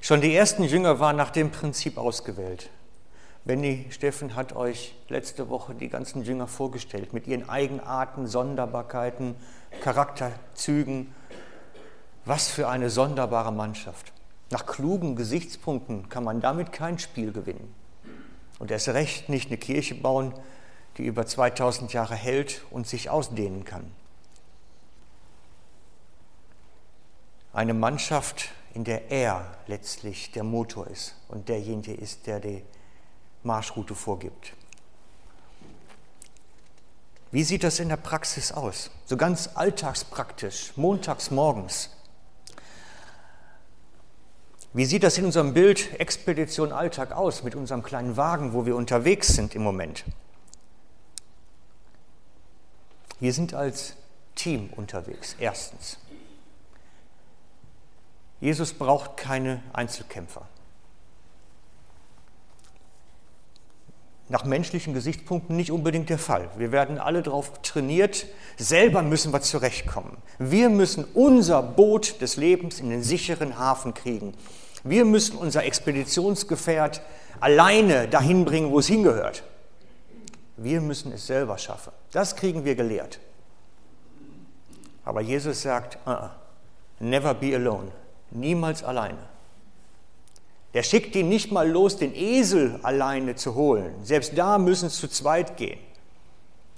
Schon 0.00 0.20
die 0.20 0.34
ersten 0.34 0.64
Jünger 0.64 0.98
waren 0.98 1.16
nach 1.16 1.30
dem 1.30 1.50
Prinzip 1.50 1.98
ausgewählt. 1.98 2.70
Benny 3.46 3.86
Steffen 3.90 4.34
hat 4.34 4.56
euch 4.56 4.96
letzte 5.08 5.48
Woche 5.48 5.72
die 5.72 5.88
ganzen 5.88 6.24
Jünger 6.24 6.48
vorgestellt 6.48 7.12
mit 7.12 7.28
ihren 7.28 7.48
Eigenarten, 7.48 8.26
Sonderbarkeiten, 8.26 9.36
Charakterzügen. 9.82 11.14
Was 12.24 12.48
für 12.48 12.66
eine 12.68 12.90
sonderbare 12.90 13.52
Mannschaft. 13.52 14.12
Nach 14.50 14.66
klugen 14.66 15.14
Gesichtspunkten 15.14 16.08
kann 16.08 16.24
man 16.24 16.40
damit 16.40 16.72
kein 16.72 16.98
Spiel 16.98 17.30
gewinnen. 17.30 17.72
Und 18.58 18.72
erst 18.72 18.88
recht 18.88 19.28
nicht 19.28 19.46
eine 19.46 19.58
Kirche 19.58 19.94
bauen, 19.94 20.34
die 20.96 21.06
über 21.06 21.24
2000 21.24 21.92
Jahre 21.92 22.16
hält 22.16 22.62
und 22.72 22.88
sich 22.88 23.10
ausdehnen 23.10 23.64
kann. 23.64 23.88
Eine 27.52 27.74
Mannschaft, 27.74 28.48
in 28.74 28.82
der 28.82 29.12
er 29.12 29.56
letztlich 29.68 30.32
der 30.32 30.42
Motor 30.42 30.88
ist 30.88 31.14
und 31.28 31.48
derjenige 31.48 31.94
ist, 31.94 32.26
der 32.26 32.40
die 32.40 32.64
Marschroute 33.46 33.94
vorgibt. 33.94 34.52
Wie 37.30 37.44
sieht 37.44 37.64
das 37.64 37.80
in 37.80 37.88
der 37.88 37.96
Praxis 37.96 38.52
aus? 38.52 38.90
So 39.06 39.16
ganz 39.16 39.50
alltagspraktisch, 39.54 40.72
montags 40.76 41.30
morgens. 41.30 41.90
Wie 44.72 44.84
sieht 44.84 45.02
das 45.02 45.16
in 45.16 45.24
unserem 45.24 45.54
Bild 45.54 45.98
Expedition 45.98 46.72
Alltag 46.72 47.12
aus 47.12 47.42
mit 47.42 47.54
unserem 47.54 47.82
kleinen 47.82 48.16
Wagen, 48.16 48.52
wo 48.52 48.66
wir 48.66 48.76
unterwegs 48.76 49.28
sind 49.28 49.54
im 49.54 49.62
Moment? 49.62 50.04
Wir 53.18 53.32
sind 53.32 53.54
als 53.54 53.94
Team 54.34 54.70
unterwegs, 54.76 55.36
erstens. 55.38 55.98
Jesus 58.40 58.74
braucht 58.74 59.16
keine 59.16 59.62
Einzelkämpfer. 59.72 60.46
Nach 64.28 64.44
menschlichen 64.44 64.92
Gesichtspunkten 64.92 65.56
nicht 65.56 65.70
unbedingt 65.70 66.10
der 66.10 66.18
Fall. 66.18 66.48
Wir 66.56 66.72
werden 66.72 66.98
alle 66.98 67.22
darauf 67.22 67.62
trainiert, 67.62 68.26
selber 68.56 69.02
müssen 69.02 69.32
wir 69.32 69.40
zurechtkommen. 69.40 70.16
Wir 70.38 70.68
müssen 70.68 71.04
unser 71.14 71.62
Boot 71.62 72.20
des 72.20 72.36
Lebens 72.36 72.80
in 72.80 72.90
den 72.90 73.04
sicheren 73.04 73.56
Hafen 73.58 73.94
kriegen. 73.94 74.34
Wir 74.82 75.04
müssen 75.04 75.36
unser 75.36 75.64
Expeditionsgefährt 75.64 77.02
alleine 77.38 78.08
dahin 78.08 78.44
bringen, 78.44 78.70
wo 78.70 78.80
es 78.80 78.88
hingehört. 78.88 79.44
Wir 80.56 80.80
müssen 80.80 81.12
es 81.12 81.26
selber 81.26 81.58
schaffen. 81.58 81.92
Das 82.12 82.34
kriegen 82.34 82.64
wir 82.64 82.74
gelehrt. 82.74 83.20
Aber 85.04 85.20
Jesus 85.20 85.62
sagt, 85.62 85.98
uh 86.06 86.10
-uh, 86.10 86.30
never 86.98 87.34
be 87.34 87.54
alone. 87.54 87.92
Niemals 88.30 88.82
alleine. 88.82 89.35
Der 90.74 90.82
schickt 90.82 91.16
ihn 91.16 91.28
nicht 91.28 91.52
mal 91.52 91.68
los, 91.70 91.96
den 91.96 92.14
Esel 92.14 92.78
alleine 92.82 93.34
zu 93.34 93.54
holen. 93.54 93.94
Selbst 94.02 94.36
da 94.36 94.58
müssen 94.58 94.88
sie 94.88 94.98
zu 94.98 95.08
zweit 95.08 95.56
gehen. 95.56 95.78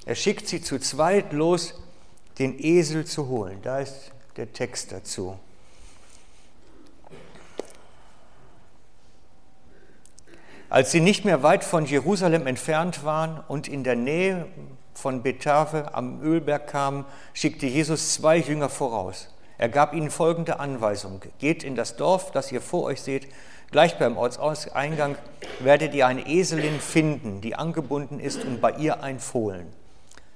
Er 0.06 0.14
schickt 0.14 0.46
sie 0.46 0.62
zu 0.62 0.78
zweit 0.78 1.32
los, 1.32 1.74
den 2.38 2.58
Esel 2.58 3.04
zu 3.04 3.28
holen. 3.28 3.58
Da 3.62 3.80
ist 3.80 4.12
der 4.36 4.52
Text 4.52 4.92
dazu. 4.92 5.38
Als 10.70 10.92
sie 10.92 11.00
nicht 11.00 11.24
mehr 11.24 11.42
weit 11.42 11.64
von 11.64 11.86
Jerusalem 11.86 12.46
entfernt 12.46 13.02
waren 13.02 13.40
und 13.48 13.68
in 13.68 13.84
der 13.84 13.96
Nähe 13.96 14.46
von 14.92 15.22
Bethave 15.22 15.94
am 15.94 16.20
Ölberg 16.22 16.66
kamen, 16.66 17.06
schickte 17.32 17.66
Jesus 17.66 18.14
zwei 18.14 18.36
Jünger 18.36 18.68
voraus. 18.68 19.28
Er 19.56 19.68
gab 19.68 19.94
ihnen 19.94 20.10
folgende 20.10 20.60
Anweisung. 20.60 21.22
Geht 21.38 21.64
in 21.64 21.74
das 21.74 21.96
Dorf, 21.96 22.32
das 22.32 22.52
ihr 22.52 22.60
vor 22.60 22.84
euch 22.84 23.00
seht. 23.00 23.28
Gleich 23.70 23.98
beim 23.98 24.16
Ortseingang 24.16 25.16
werdet 25.60 25.94
ihr 25.94 26.06
eine 26.06 26.26
Eselin 26.26 26.80
finden, 26.80 27.40
die 27.40 27.54
angebunden 27.54 28.18
ist 28.18 28.44
und 28.44 28.60
bei 28.60 28.72
ihr 28.72 29.02
ein 29.02 29.20
Fohlen. 29.20 29.72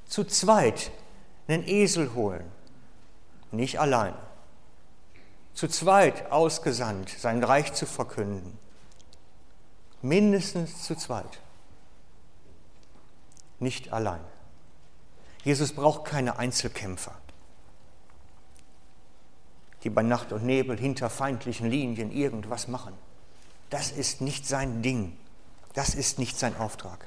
Zu 0.07 0.25
zweit 0.25 0.91
einen 1.49 1.67
Esel 1.67 2.15
holen, 2.15 2.45
nicht 3.51 3.79
allein. 3.79 4.15
Zu 5.55 5.69
zweit 5.69 6.31
ausgesandt, 6.31 7.11
sein 7.11 7.43
Reich 7.43 7.73
zu 7.73 7.87
verkünden. 7.87 8.59
Mindestens 10.03 10.83
zu 10.83 10.95
zweit. 10.97 11.41
Nicht 13.61 13.93
allein. 13.93 14.21
Jesus 15.45 15.73
braucht 15.73 16.05
keine 16.05 16.39
Einzelkämpfer 16.39 17.13
die 19.83 19.91
bei 19.91 20.03
Nacht 20.03 20.33
und 20.33 20.45
Nebel 20.45 20.79
hinter 20.79 21.11
feindlichen 21.11 21.69
Linien 21.69 22.13
irgendwas 22.13 22.69
machen. 22.69 22.95
Das 23.73 23.91
ist 23.91 24.21
nicht 24.21 24.47
sein 24.47 24.83
Ding. 24.83 25.17
Das 25.73 25.95
ist 25.95 26.19
nicht 26.19 26.39
sein 26.39 26.55
Auftrag. 26.59 27.07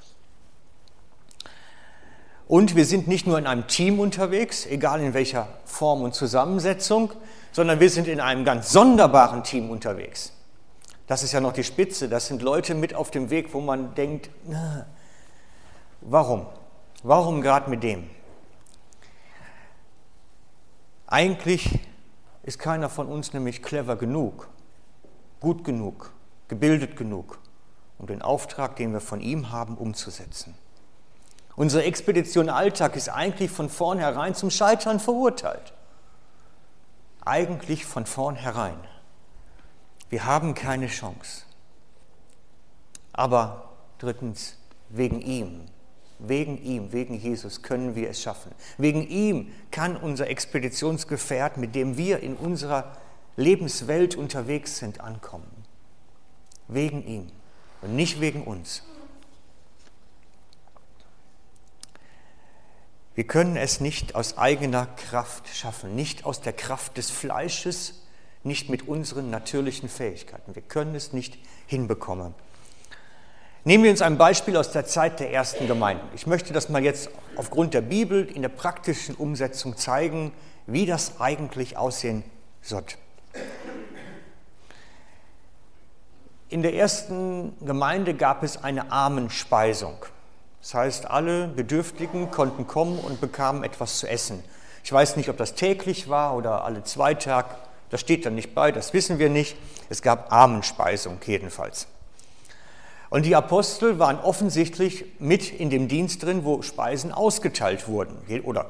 Und 2.47 2.75
wir 2.75 2.85
sind 2.85 3.07
nicht 3.07 3.27
nur 3.27 3.37
in 3.37 3.45
einem 3.45 3.67
Team 3.67 3.99
unterwegs, 3.99 4.65
egal 4.65 4.99
in 5.01 5.13
welcher 5.13 5.47
Form 5.65 6.01
und 6.01 6.15
Zusammensetzung, 6.15 7.13
sondern 7.51 7.79
wir 7.79 7.91
sind 7.91 8.07
in 8.07 8.19
einem 8.19 8.45
ganz 8.45 8.71
sonderbaren 8.71 9.43
Team 9.43 9.69
unterwegs. 9.69 10.33
Das 11.05 11.21
ist 11.21 11.33
ja 11.33 11.39
noch 11.39 11.53
die 11.53 11.63
Spitze. 11.63 12.09
Das 12.09 12.25
sind 12.25 12.41
Leute 12.41 12.73
mit 12.73 12.95
auf 12.95 13.11
dem 13.11 13.29
Weg, 13.29 13.53
wo 13.53 13.61
man 13.61 13.93
denkt, 13.93 14.31
na, 14.47 14.87
warum? 16.01 16.47
Warum 17.03 17.41
gerade 17.41 17.69
mit 17.69 17.83
dem? 17.83 18.09
Eigentlich 21.05 21.79
ist 22.41 22.57
keiner 22.57 22.89
von 22.89 23.05
uns 23.05 23.33
nämlich 23.33 23.61
clever 23.61 23.97
genug, 23.97 24.49
gut 25.39 25.63
genug, 25.63 26.14
gebildet 26.47 26.95
genug, 26.95 27.39
um 27.97 28.07
den 28.07 28.21
Auftrag, 28.21 28.75
den 28.75 28.93
wir 28.93 29.01
von 29.01 29.21
ihm 29.21 29.51
haben, 29.51 29.77
umzusetzen. 29.77 30.55
Unsere 31.55 31.83
Expedition 31.83 32.49
Alltag 32.49 32.95
ist 32.95 33.09
eigentlich 33.09 33.49
von 33.51 33.69
vornherein 33.69 34.35
zum 34.35 34.49
Scheitern 34.49 34.99
verurteilt. 34.99 35.73
Eigentlich 37.23 37.85
von 37.85 38.05
vornherein. 38.05 38.77
Wir 40.09 40.25
haben 40.25 40.53
keine 40.53 40.87
Chance. 40.87 41.43
Aber 43.13 43.69
drittens, 43.97 44.57
wegen 44.89 45.21
ihm, 45.21 45.69
Wegen 46.19 46.57
ihm, 46.63 46.93
wegen 46.93 47.15
Jesus 47.15 47.61
können 47.61 47.95
wir 47.95 48.09
es 48.09 48.21
schaffen. 48.21 48.51
Wegen 48.77 49.05
ihm 49.07 49.51
kann 49.71 49.97
unser 49.97 50.27
Expeditionsgefährt, 50.29 51.57
mit 51.57 51.75
dem 51.75 51.97
wir 51.97 52.21
in 52.21 52.35
unserer 52.35 52.93
Lebenswelt 53.35 54.15
unterwegs 54.15 54.77
sind, 54.77 55.01
ankommen. 55.01 55.54
Wegen 56.67 57.05
ihm 57.05 57.27
und 57.81 57.95
nicht 57.95 58.21
wegen 58.21 58.43
uns. 58.43 58.83
Wir 63.15 63.25
können 63.25 63.55
es 63.55 63.79
nicht 63.79 64.13
aus 64.15 64.37
eigener 64.37 64.87
Kraft 64.87 65.47
schaffen, 65.47 65.95
nicht 65.95 66.25
aus 66.25 66.41
der 66.41 66.51
Kraft 66.51 66.97
des 66.97 67.11
Fleisches, 67.11 68.01
nicht 68.43 68.69
mit 68.69 68.87
unseren 68.87 69.29
natürlichen 69.29 69.87
Fähigkeiten. 69.87 70.53
Wir 70.53 70.61
können 70.61 70.95
es 70.95 71.13
nicht 71.13 71.37
hinbekommen. 71.65 72.35
Nehmen 73.63 73.83
wir 73.83 73.91
uns 73.91 74.01
ein 74.01 74.17
Beispiel 74.17 74.57
aus 74.57 74.71
der 74.71 74.85
Zeit 74.85 75.19
der 75.19 75.31
ersten 75.31 75.65
Gemeinden. 75.65 76.07
Ich 76.13 76.27
möchte 76.27 76.53
das 76.53 76.69
mal 76.69 76.83
jetzt 76.83 77.09
aufgrund 77.35 77.73
der 77.73 77.81
Bibel 77.81 78.25
in 78.25 78.43
der 78.43 78.49
praktischen 78.49 79.15
Umsetzung 79.15 79.77
zeigen, 79.77 80.31
wie 80.67 80.85
das 80.85 81.19
eigentlich 81.19 81.77
aussehen 81.77 82.23
sollte. 82.61 82.97
In 86.47 86.61
der 86.61 86.75
ersten 86.75 87.53
Gemeinde 87.65 88.13
gab 88.13 88.43
es 88.43 88.63
eine 88.63 88.91
Armenspeisung. 88.91 89.97
Das 90.61 90.75
heißt, 90.75 91.09
alle 91.09 91.47
Bedürftigen 91.47 92.29
konnten 92.29 92.67
kommen 92.67 92.99
und 92.99 93.19
bekamen 93.19 93.63
etwas 93.63 93.97
zu 93.97 94.07
essen. 94.07 94.43
Ich 94.83 94.91
weiß 94.91 95.15
nicht, 95.15 95.29
ob 95.29 95.37
das 95.37 95.55
täglich 95.55 96.07
war 96.07 96.35
oder 96.35 96.63
alle 96.63 96.83
zwei 96.83 97.15
Tage. 97.15 97.49
Das 97.89 98.01
steht 98.01 98.27
dann 98.27 98.35
nicht 98.35 98.53
bei, 98.53 98.71
das 98.71 98.93
wissen 98.93 99.17
wir 99.17 99.29
nicht. 99.29 99.57
Es 99.89 100.03
gab 100.03 100.31
Armenspeisung 100.31 101.17
jedenfalls. 101.25 101.87
Und 103.09 103.25
die 103.25 103.35
Apostel 103.35 103.97
waren 103.97 104.19
offensichtlich 104.19 105.05
mit 105.17 105.51
in 105.51 105.71
dem 105.71 105.87
Dienst 105.87 106.21
drin, 106.21 106.45
wo 106.45 106.61
Speisen 106.61 107.11
ausgeteilt 107.11 107.87
wurden. 107.87 108.17
Oder 108.43 108.69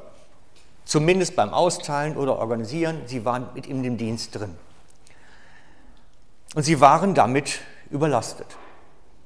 zumindest 0.85 1.35
beim 1.35 1.49
Austeilen 1.49 2.15
oder 2.15 2.37
Organisieren, 2.37 3.01
sie 3.05 3.25
waren 3.25 3.49
mit 3.53 3.67
in 3.67 3.83
dem 3.83 3.97
Dienst 3.97 4.33
drin. 4.35 4.55
Und 6.55 6.63
sie 6.63 6.79
waren 6.79 7.13
damit 7.13 7.59
überlastet. 7.91 8.47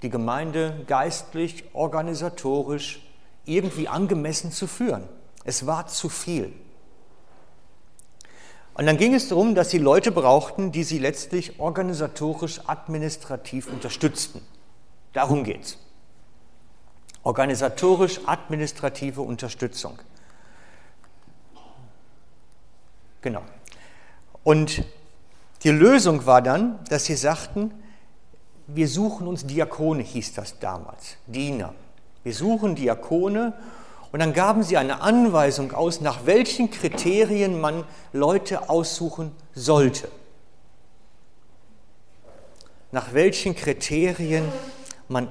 Die 0.01 0.09
Gemeinde 0.09 0.83
geistlich, 0.87 1.63
organisatorisch, 1.73 3.07
irgendwie 3.45 3.87
angemessen 3.87 4.51
zu 4.51 4.65
führen. 4.65 5.07
Es 5.43 5.67
war 5.67 5.87
zu 5.87 6.09
viel. 6.09 6.51
Und 8.73 8.87
dann 8.87 8.97
ging 8.97 9.13
es 9.13 9.27
darum, 9.27 9.53
dass 9.53 9.69
sie 9.69 9.77
Leute 9.77 10.11
brauchten, 10.11 10.71
die 10.71 10.83
sie 10.83 10.97
letztlich 10.97 11.59
organisatorisch, 11.59 12.61
administrativ 12.65 13.67
unterstützten. 13.67 14.41
Darum 15.13 15.43
geht 15.43 15.63
es. 15.63 15.77
Organisatorisch-administrative 17.23 19.21
Unterstützung. 19.21 19.99
Genau. 23.21 23.43
Und 24.43 24.83
die 25.63 25.71
Lösung 25.71 26.25
war 26.25 26.41
dann, 26.41 26.79
dass 26.89 27.05
sie 27.05 27.15
sagten, 27.15 27.71
wir 28.67 28.87
suchen 28.87 29.27
uns 29.27 29.45
Diakone, 29.45 30.03
hieß 30.03 30.33
das 30.33 30.59
damals, 30.59 31.17
Diener. 31.27 31.73
Wir 32.23 32.33
suchen 32.33 32.75
Diakone 32.75 33.53
und 34.11 34.19
dann 34.19 34.33
gaben 34.33 34.63
sie 34.63 34.77
eine 34.77 35.01
Anweisung 35.01 35.73
aus, 35.73 36.01
nach 36.01 36.25
welchen 36.25 36.69
Kriterien 36.71 37.59
man 37.59 37.83
Leute 38.13 38.69
aussuchen 38.69 39.31
sollte. 39.53 40.07
Nach 42.91 43.13
welchen 43.13 43.55
Kriterien 43.55 44.45
man 45.07 45.27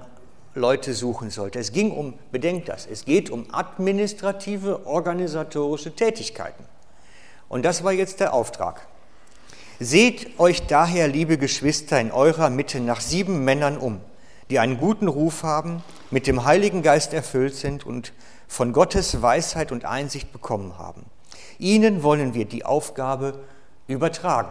Leute 0.54 0.94
suchen 0.94 1.30
sollte. 1.30 1.58
Es 1.58 1.72
ging 1.72 1.90
um, 1.90 2.14
bedenkt 2.30 2.68
das, 2.68 2.86
es 2.86 3.04
geht 3.04 3.30
um 3.30 3.46
administrative, 3.52 4.86
organisatorische 4.86 5.94
Tätigkeiten. 5.94 6.64
Und 7.48 7.64
das 7.64 7.82
war 7.84 7.92
jetzt 7.92 8.20
der 8.20 8.34
Auftrag. 8.34 8.86
Seht 9.80 10.40
euch 10.40 10.66
daher, 10.66 11.06
liebe 11.06 11.38
Geschwister, 11.38 12.00
in 12.00 12.10
eurer 12.10 12.50
Mitte 12.50 12.80
nach 12.80 13.00
sieben 13.00 13.44
Männern 13.44 13.78
um, 13.78 14.00
die 14.50 14.58
einen 14.58 14.78
guten 14.78 15.06
Ruf 15.06 15.44
haben, 15.44 15.84
mit 16.10 16.26
dem 16.26 16.44
Heiligen 16.44 16.82
Geist 16.82 17.14
erfüllt 17.14 17.54
sind 17.54 17.86
und 17.86 18.12
von 18.48 18.72
Gottes 18.72 19.22
Weisheit 19.22 19.70
und 19.70 19.84
Einsicht 19.84 20.32
bekommen 20.32 20.78
haben. 20.78 21.04
Ihnen 21.60 22.02
wollen 22.02 22.34
wir 22.34 22.44
die 22.44 22.64
Aufgabe 22.64 23.38
übertragen. 23.86 24.50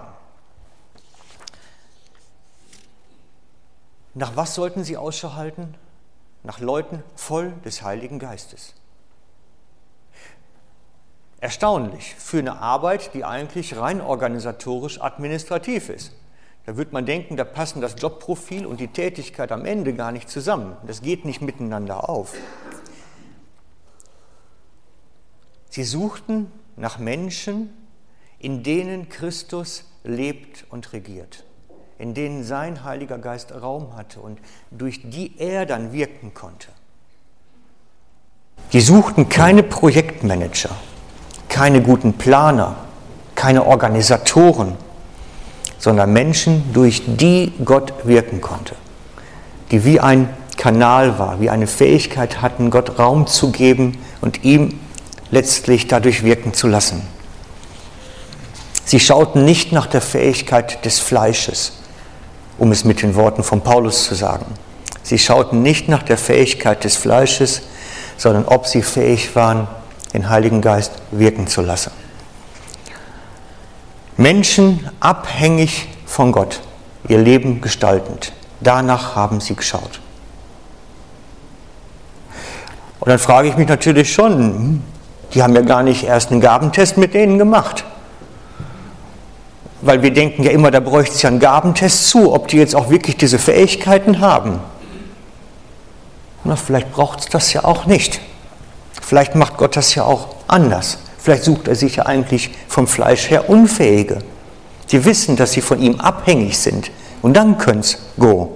Nach 4.13 4.37
was 4.37 4.55
sollten 4.55 4.85
sie 4.85 4.95
Ausschau 4.95 5.33
halten? 5.33 5.75
Nach 6.43 6.61
Leuten 6.61 7.03
voll 7.17 7.51
des 7.65 7.81
Heiligen 7.81 8.17
Geistes. 8.17 8.75
Erstaunlich 11.39 12.15
für 12.15 12.39
eine 12.39 12.59
Arbeit, 12.59 13.13
die 13.13 13.23
eigentlich 13.23 13.77
rein 13.77 14.01
organisatorisch 14.01 15.01
administrativ 15.01 15.89
ist. 15.89 16.13
Da 16.65 16.75
wird 16.75 16.91
man 16.91 17.05
denken, 17.05 17.37
da 17.37 17.43
passen 17.43 17.79
das 17.79 17.95
Jobprofil 17.97 18.65
und 18.65 18.79
die 18.79 18.89
Tätigkeit 18.89 19.51
am 19.51 19.65
Ende 19.65 19.93
gar 19.93 20.11
nicht 20.11 20.29
zusammen. 20.29 20.75
Das 20.85 21.01
geht 21.01 21.23
nicht 21.23 21.41
miteinander 21.41 22.09
auf. 22.09 22.33
Sie 25.69 25.83
suchten 25.83 26.51
nach 26.75 26.97
Menschen, 26.97 27.71
in 28.39 28.63
denen 28.63 29.09
Christus 29.09 29.85
lebt 30.03 30.65
und 30.69 30.91
regiert 30.93 31.45
in 31.97 32.13
denen 32.13 32.43
sein 32.43 32.83
Heiliger 32.83 33.17
Geist 33.17 33.53
Raum 33.53 33.95
hatte 33.95 34.19
und 34.19 34.39
durch 34.71 35.01
die 35.03 35.33
er 35.39 35.65
dann 35.65 35.93
wirken 35.93 36.33
konnte. 36.33 36.69
Die 38.73 38.81
suchten 38.81 39.29
keine 39.29 39.63
Projektmanager, 39.63 40.75
keine 41.49 41.81
guten 41.81 42.13
Planer, 42.13 42.75
keine 43.35 43.65
Organisatoren, 43.65 44.75
sondern 45.79 46.11
Menschen, 46.11 46.73
durch 46.73 47.03
die 47.05 47.53
Gott 47.63 47.93
wirken 48.03 48.41
konnte, 48.41 48.75
die 49.71 49.85
wie 49.85 49.99
ein 49.99 50.29
Kanal 50.57 51.19
war, 51.19 51.39
wie 51.39 51.49
eine 51.49 51.67
Fähigkeit 51.67 52.41
hatten, 52.41 52.71
Gott 52.71 52.97
Raum 52.97 53.27
zu 53.27 53.51
geben 53.51 53.97
und 54.21 54.43
ihm 54.43 54.79
letztlich 55.29 55.87
dadurch 55.87 56.23
wirken 56.23 56.53
zu 56.53 56.67
lassen. 56.67 57.03
Sie 58.85 58.99
schauten 58.99 59.45
nicht 59.45 59.71
nach 59.71 59.85
der 59.85 60.01
Fähigkeit 60.01 60.83
des 60.85 60.99
Fleisches, 60.99 61.73
um 62.57 62.71
es 62.71 62.85
mit 62.85 63.01
den 63.01 63.15
Worten 63.15 63.43
von 63.43 63.61
Paulus 63.61 64.05
zu 64.05 64.15
sagen. 64.15 64.45
Sie 65.03 65.19
schauten 65.19 65.61
nicht 65.61 65.89
nach 65.89 66.03
der 66.03 66.17
Fähigkeit 66.17 66.83
des 66.83 66.95
Fleisches, 66.95 67.61
sondern 68.17 68.45
ob 68.45 68.65
sie 68.65 68.81
fähig 68.81 69.35
waren, 69.35 69.67
den 70.17 70.29
Heiligen 70.29 70.61
Geist 70.61 70.93
wirken 71.11 71.47
zu 71.47 71.61
lassen. 71.61 71.91
Menschen 74.17 74.89
abhängig 74.99 75.87
von 76.05 76.31
Gott, 76.31 76.61
ihr 77.07 77.19
Leben 77.19 77.61
gestaltend. 77.61 78.33
Danach 78.61 79.15
haben 79.15 79.39
sie 79.39 79.55
geschaut. 79.55 79.99
Und 82.99 83.09
dann 83.09 83.19
frage 83.19 83.47
ich 83.47 83.57
mich 83.57 83.67
natürlich 83.67 84.11
schon, 84.11 84.33
hm, 84.37 84.83
die 85.33 85.43
haben 85.43 85.53
ja 85.53 85.61
gar 85.61 85.83
nicht 85.83 86.03
erst 86.03 86.31
einen 86.31 86.41
Gabentest 86.41 86.97
mit 86.97 87.13
denen 87.13 87.37
gemacht 87.37 87.85
weil 89.81 90.01
wir 90.01 90.11
denken 90.11 90.43
ja 90.43 90.51
immer, 90.51 90.71
da 90.71 90.79
bräuchte 90.79 91.13
es 91.13 91.21
ja 91.21 91.29
einen 91.29 91.39
Gabentest 91.39 92.09
zu, 92.09 92.33
ob 92.33 92.47
die 92.47 92.57
jetzt 92.57 92.75
auch 92.75 92.89
wirklich 92.89 93.17
diese 93.17 93.39
Fähigkeiten 93.39 94.19
haben. 94.21 94.59
Na, 96.43 96.55
vielleicht 96.55 96.91
braucht 96.91 97.19
es 97.19 97.25
das 97.27 97.53
ja 97.53 97.63
auch 97.63 97.85
nicht. 97.85 98.19
Vielleicht 99.07 99.35
macht 99.35 99.55
Gott 99.55 99.77
das 99.77 99.95
ja 99.95 100.03
auch 100.03 100.35
anders. 100.49 100.97
Vielleicht 101.17 101.45
sucht 101.45 101.69
er 101.69 101.75
sich 101.75 101.95
ja 101.95 102.07
eigentlich 102.07 102.51
vom 102.67 102.87
Fleisch 102.87 103.29
her 103.29 103.49
Unfähige. 103.49 104.17
Die 104.91 105.05
wissen, 105.05 105.37
dass 105.37 105.53
sie 105.53 105.61
von 105.61 105.81
ihm 105.81 106.01
abhängig 106.01 106.57
sind. 106.57 106.91
Und 107.21 107.37
dann 107.37 107.57
können 107.57 107.79
es 107.79 107.99
go. 108.19 108.53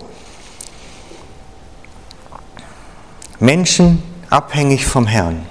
Menschen 3.40 4.04
abhängig 4.30 4.86
vom 4.86 5.08
Herrn, 5.08 5.46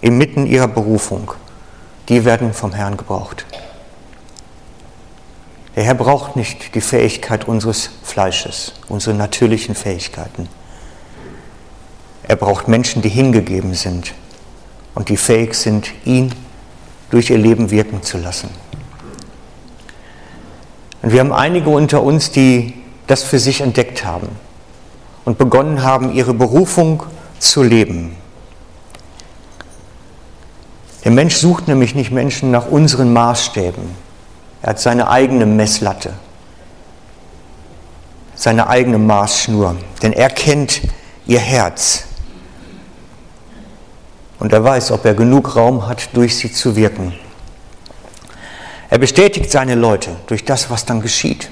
inmitten 0.00 0.46
ihrer 0.46 0.68
Berufung, 0.68 1.32
die 2.08 2.24
werden 2.24 2.54
vom 2.54 2.72
Herrn 2.72 2.96
gebraucht. 2.96 3.44
Der 5.76 5.84
Herr 5.84 5.94
braucht 5.94 6.36
nicht 6.36 6.74
die 6.74 6.80
Fähigkeit 6.80 7.46
unseres 7.46 7.90
Fleisches, 8.02 8.72
unsere 8.88 9.14
natürlichen 9.14 9.74
Fähigkeiten. 9.74 10.48
Er 12.22 12.36
braucht 12.36 12.66
Menschen, 12.66 13.02
die 13.02 13.10
hingegeben 13.10 13.74
sind 13.74 14.14
und 14.94 15.08
die 15.08 15.16
fähig 15.16 15.54
sind, 15.54 15.90
ihn 16.04 16.34
durch 17.10 17.30
ihr 17.30 17.38
Leben 17.38 17.70
wirken 17.70 18.02
zu 18.02 18.18
lassen. 18.18 18.50
Und 21.02 21.12
wir 21.12 21.20
haben 21.20 21.32
einige 21.32 21.70
unter 21.70 22.02
uns, 22.02 22.30
die 22.30 22.74
das 23.06 23.22
für 23.22 23.38
sich 23.38 23.60
entdeckt 23.60 24.04
haben 24.04 24.28
und 25.24 25.38
begonnen 25.38 25.82
haben, 25.82 26.12
ihre 26.14 26.34
Berufung 26.34 27.02
zu 27.38 27.62
leben. 27.62 28.16
Der 31.04 31.10
Mensch 31.10 31.36
sucht 31.36 31.66
nämlich 31.66 31.94
nicht 31.94 32.12
Menschen 32.12 32.50
nach 32.50 32.68
unseren 32.68 33.12
Maßstäben, 33.12 33.82
er 34.62 34.70
hat 34.70 34.80
seine 34.80 35.08
eigene 35.08 35.44
Messlatte, 35.44 36.12
seine 38.36 38.68
eigene 38.68 38.98
Maßschnur, 38.98 39.76
denn 40.02 40.12
er 40.12 40.30
kennt 40.30 40.82
ihr 41.26 41.40
Herz. 41.40 42.04
Und 44.42 44.52
er 44.52 44.64
weiß, 44.64 44.90
ob 44.90 45.04
er 45.04 45.14
genug 45.14 45.54
Raum 45.54 45.86
hat, 45.86 46.16
durch 46.16 46.36
sie 46.36 46.52
zu 46.52 46.74
wirken. 46.74 47.12
Er 48.90 48.98
bestätigt 48.98 49.52
seine 49.52 49.76
Leute 49.76 50.10
durch 50.26 50.44
das, 50.44 50.68
was 50.68 50.84
dann 50.84 51.00
geschieht, 51.00 51.48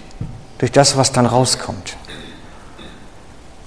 durch 0.58 0.72
das, 0.72 0.96
was 0.96 1.12
dann 1.12 1.24
rauskommt. 1.24 1.96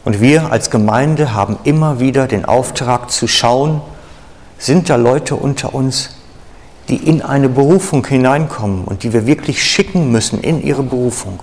Und 0.03 0.19
wir 0.19 0.51
als 0.51 0.69
Gemeinde 0.69 1.33
haben 1.33 1.57
immer 1.63 2.01
wieder 2.01 2.27
den 2.27 2.43
Auftrag 2.43 3.11
zu 3.11 3.29
schauen, 3.29 3.81
sind 4.57 4.89
da 4.89 4.97
Leute 4.97 5.37
unter 5.37 5.73
uns, 5.73 6.17
die 6.89 6.97
in 6.97 7.21
eine 7.21 7.47
Berufung 7.47 8.05
hineinkommen 8.05 8.83
und 8.83 9.03
die 9.03 9.13
wir 9.13 9.25
wirklich 9.25 9.63
schicken 9.63 10.11
müssen 10.11 10.41
in 10.41 10.61
ihre 10.61 10.83
Berufung. 10.83 11.41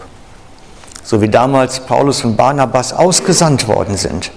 so 1.03 1.23
wie 1.23 1.31
damals 1.31 1.81
Paulus 1.81 2.27
und 2.27 2.37
Barnabas 2.37 2.93
ausgesandt 2.93 3.69
worden 3.69 3.97
sind, 3.97 4.33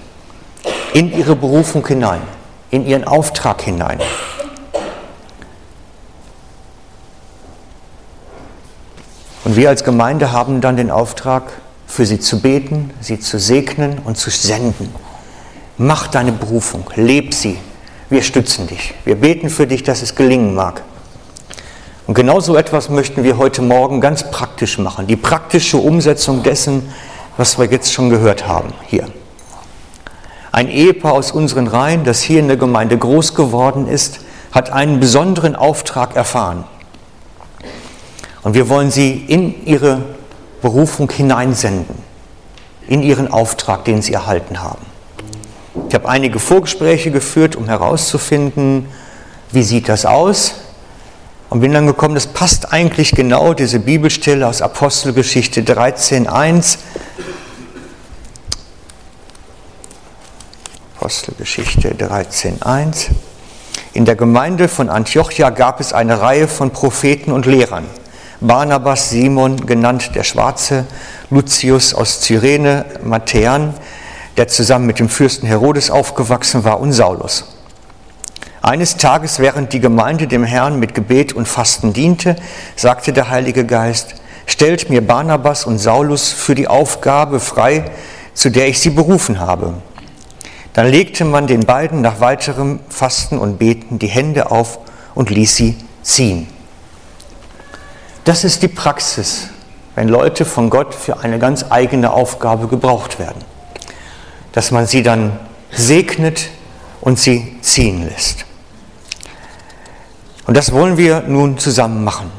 in 0.94 1.12
ihre 1.12 1.36
Berufung 1.36 1.86
hinein, 1.86 2.22
in 2.74 2.84
ihren 2.84 3.04
Auftrag 3.04 3.62
hinein. 3.62 4.00
Und 9.44 9.54
wir 9.54 9.68
als 9.68 9.84
Gemeinde 9.84 10.32
haben 10.32 10.60
dann 10.60 10.76
den 10.76 10.90
Auftrag, 10.90 11.44
für 11.86 12.04
sie 12.04 12.18
zu 12.18 12.40
beten, 12.40 12.90
sie 13.00 13.20
zu 13.20 13.38
segnen 13.38 14.00
und 14.02 14.16
zu 14.16 14.30
senden. 14.30 14.92
Mach 15.76 16.08
deine 16.08 16.32
Berufung, 16.32 16.90
leb 16.96 17.32
sie. 17.32 17.58
Wir 18.10 18.22
stützen 18.22 18.66
dich. 18.66 18.94
Wir 19.04 19.14
beten 19.14 19.50
für 19.50 19.68
dich, 19.68 19.84
dass 19.84 20.02
es 20.02 20.16
gelingen 20.16 20.54
mag. 20.56 20.82
Und 22.08 22.14
genau 22.14 22.40
so 22.40 22.56
etwas 22.56 22.88
möchten 22.88 23.22
wir 23.22 23.38
heute 23.38 23.62
Morgen 23.62 24.00
ganz 24.00 24.28
praktisch 24.30 24.78
machen. 24.78 25.06
Die 25.06 25.16
praktische 25.16 25.76
Umsetzung 25.76 26.42
dessen, 26.42 26.92
was 27.36 27.56
wir 27.56 27.66
jetzt 27.66 27.92
schon 27.92 28.10
gehört 28.10 28.48
haben 28.48 28.72
hier. 28.86 29.06
Ein 30.54 30.70
Ehepaar 30.70 31.14
aus 31.14 31.32
unseren 31.32 31.66
Reihen, 31.66 32.04
das 32.04 32.22
hier 32.22 32.38
in 32.38 32.46
der 32.46 32.56
Gemeinde 32.56 32.96
groß 32.96 33.34
geworden 33.34 33.88
ist, 33.88 34.20
hat 34.52 34.70
einen 34.70 35.00
besonderen 35.00 35.56
Auftrag 35.56 36.14
erfahren. 36.14 36.62
Und 38.44 38.54
wir 38.54 38.68
wollen 38.68 38.92
sie 38.92 39.16
in 39.26 39.66
ihre 39.66 40.02
Berufung 40.62 41.10
hineinsenden, 41.10 41.96
in 42.86 43.02
ihren 43.02 43.32
Auftrag, 43.32 43.84
den 43.84 44.00
sie 44.00 44.12
erhalten 44.12 44.62
haben. 44.62 44.86
Ich 45.88 45.94
habe 45.96 46.08
einige 46.08 46.38
Vorgespräche 46.38 47.10
geführt, 47.10 47.56
um 47.56 47.66
herauszufinden, 47.66 48.86
wie 49.50 49.64
sieht 49.64 49.88
das 49.88 50.06
aus? 50.06 50.54
Und 51.50 51.62
bin 51.62 51.72
dann 51.72 51.88
gekommen, 51.88 52.14
das 52.14 52.28
passt 52.28 52.72
eigentlich 52.72 53.10
genau, 53.10 53.54
diese 53.54 53.80
Bibelstelle 53.80 54.46
aus 54.46 54.62
Apostelgeschichte 54.62 55.62
13.1. 55.62 56.78
Apostelgeschichte 61.04 61.90
13.1. 61.90 63.10
In 63.92 64.06
der 64.06 64.16
Gemeinde 64.16 64.68
von 64.68 64.88
Antiochia 64.88 65.50
gab 65.50 65.78
es 65.78 65.92
eine 65.92 66.22
Reihe 66.22 66.48
von 66.48 66.70
Propheten 66.70 67.30
und 67.30 67.44
Lehrern. 67.44 67.84
Barnabas, 68.40 69.10
Simon, 69.10 69.66
genannt 69.66 70.12
der 70.14 70.24
Schwarze, 70.24 70.86
Lucius 71.28 71.92
aus 71.92 72.22
Cyrene, 72.22 72.86
Matthäan, 73.02 73.74
der 74.38 74.48
zusammen 74.48 74.86
mit 74.86 74.98
dem 74.98 75.10
Fürsten 75.10 75.46
Herodes 75.46 75.90
aufgewachsen 75.90 76.64
war, 76.64 76.80
und 76.80 76.92
Saulus. 76.94 77.54
Eines 78.62 78.96
Tages, 78.96 79.40
während 79.40 79.74
die 79.74 79.80
Gemeinde 79.80 80.26
dem 80.26 80.44
Herrn 80.44 80.80
mit 80.80 80.94
Gebet 80.94 81.34
und 81.34 81.46
Fasten 81.46 81.92
diente, 81.92 82.34
sagte 82.76 83.12
der 83.12 83.28
Heilige 83.28 83.66
Geist, 83.66 84.14
stellt 84.46 84.88
mir 84.88 85.06
Barnabas 85.06 85.66
und 85.66 85.76
Saulus 85.76 86.32
für 86.32 86.54
die 86.54 86.66
Aufgabe 86.66 87.40
frei, 87.40 87.90
zu 88.32 88.50
der 88.50 88.68
ich 88.68 88.80
sie 88.80 88.88
berufen 88.88 89.38
habe. 89.38 89.74
Dann 90.74 90.88
legte 90.88 91.24
man 91.24 91.46
den 91.46 91.64
beiden 91.64 92.00
nach 92.00 92.20
weiterem 92.20 92.80
Fasten 92.88 93.38
und 93.38 93.58
Beten 93.58 93.98
die 93.98 94.08
Hände 94.08 94.50
auf 94.50 94.80
und 95.14 95.30
ließ 95.30 95.56
sie 95.56 95.76
ziehen. 96.02 96.48
Das 98.24 98.42
ist 98.42 98.62
die 98.62 98.68
Praxis, 98.68 99.48
wenn 99.94 100.08
Leute 100.08 100.44
von 100.44 100.70
Gott 100.70 100.94
für 100.94 101.20
eine 101.20 101.38
ganz 101.38 101.64
eigene 101.70 102.12
Aufgabe 102.12 102.66
gebraucht 102.66 103.18
werden. 103.20 103.42
Dass 104.52 104.72
man 104.72 104.86
sie 104.86 105.02
dann 105.02 105.38
segnet 105.70 106.50
und 107.00 107.20
sie 107.20 107.56
ziehen 107.60 108.08
lässt. 108.08 108.44
Und 110.46 110.56
das 110.56 110.72
wollen 110.72 110.96
wir 110.96 111.20
nun 111.20 111.56
zusammen 111.56 112.02
machen. 112.02 112.30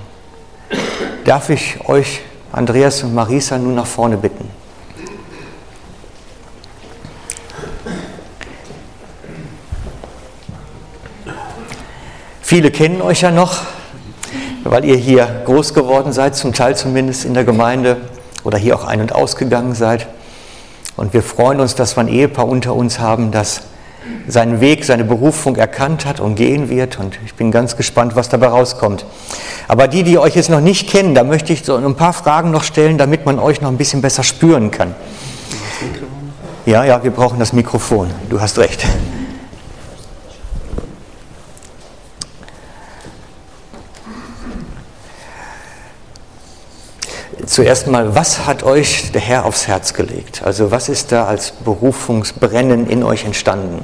Darf 1.23 1.49
ich 1.49 1.87
euch, 1.87 2.21
Andreas 2.51 3.01
und 3.03 3.15
Marisa, 3.15 3.57
nun 3.57 3.75
nach 3.75 3.87
vorne 3.87 4.17
bitten? 4.17 4.49
Viele 12.45 12.69
kennen 12.69 13.01
euch 13.01 13.21
ja 13.21 13.31
noch 13.31 13.63
weil 14.65 14.84
ihr 14.84 14.97
hier 14.97 15.43
groß 15.45 15.73
geworden 15.73 16.12
seid, 16.12 16.36
zum 16.36 16.51
Teil 16.51 16.75
zumindest 16.75 17.23
in 17.23 17.34
der 17.34 17.43
Gemeinde 17.43 17.97
oder 18.43 18.58
hier 18.58 18.75
auch 18.75 18.84
ein- 18.84 18.99
und 18.99 19.13
ausgegangen 19.13 19.75
seid. 19.75 20.08
Und 20.97 21.13
wir 21.13 21.21
freuen 21.21 21.60
uns, 21.60 21.75
dass 21.75 21.95
wir 21.95 22.01
ein 22.01 22.08
Ehepaar 22.08 22.47
unter 22.47 22.73
uns 22.73 22.99
haben, 22.99 23.31
das 23.31 23.62
seinen 24.27 24.62
Weg, 24.62 24.86
seine 24.86 25.03
Berufung 25.03 25.55
erkannt 25.55 26.05
hat 26.05 26.19
und 26.19 26.36
gehen 26.36 26.69
wird. 26.69 26.99
Und 26.99 27.19
ich 27.25 27.36
bin 27.36 27.51
ganz 27.51 27.77
gespannt, 27.77 28.15
was 28.15 28.29
dabei 28.29 28.47
rauskommt. 28.47 29.05
Aber 29.67 29.88
die, 29.88 30.03
die 30.03 30.17
euch 30.17 30.36
jetzt 30.36 30.49
noch 30.49 30.62
nicht 30.62 30.89
kennen, 30.89 31.13
da 31.13 31.23
möchte 31.23 31.53
ich 31.53 31.63
so 31.63 31.75
ein 31.75 31.95
paar 31.95 32.13
Fragen 32.13 32.51
noch 32.51 32.63
stellen, 32.63 32.97
damit 32.97 33.25
man 33.25 33.39
euch 33.39 33.62
noch 33.62 33.69
ein 33.69 33.77
bisschen 33.77 34.01
besser 34.01 34.23
spüren 34.23 34.71
kann. 34.71 34.95
Ja, 36.65 36.84
ja, 36.84 37.03
wir 37.03 37.12
brauchen 37.12 37.38
das 37.38 37.53
Mikrofon. 37.53 38.10
Du 38.29 38.41
hast 38.41 38.58
recht. 38.58 38.86
Zuerst 47.45 47.88
mal, 47.88 48.15
was 48.15 48.47
hat 48.47 48.63
euch 48.63 49.12
der 49.12 49.21
Herr 49.21 49.45
aufs 49.45 49.67
Herz 49.67 49.93
gelegt? 49.93 50.41
Also 50.43 50.71
was 50.71 50.89
ist 50.89 51.12
da 51.12 51.25
als 51.25 51.51
Berufungsbrennen 51.51 52.89
in 52.89 53.03
euch 53.03 53.23
entstanden? 53.23 53.84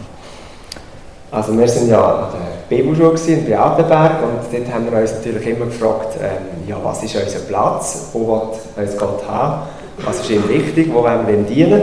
Also 1.30 1.58
wir 1.58 1.68
sind 1.68 1.88
ja 1.88 2.04
an 2.04 2.28
der 2.34 2.76
Bibelschule 2.76 3.20
in 3.28 3.46
Beatenberg 3.46 4.24
und 4.24 4.52
dort 4.52 4.74
haben 4.74 4.92
wir 4.92 5.00
uns 5.00 5.14
natürlich 5.14 5.46
immer 5.48 5.66
gefragt, 5.66 6.18
ähm, 6.20 6.68
ja, 6.68 6.78
was 6.82 7.04
ist 7.04 7.16
unser 7.16 7.40
Platz, 7.40 8.10
wo 8.14 8.28
will 8.28 8.84
uns 8.84 8.98
Gott 8.98 9.24
haben, 9.30 9.62
was 10.06 10.22
ist 10.22 10.32
ihm 10.32 10.50
wichtig, 10.50 10.90
wo 10.92 11.04
wollen 11.04 11.28
wir 11.28 11.36
ihm 11.36 11.46
dienen. 11.46 11.82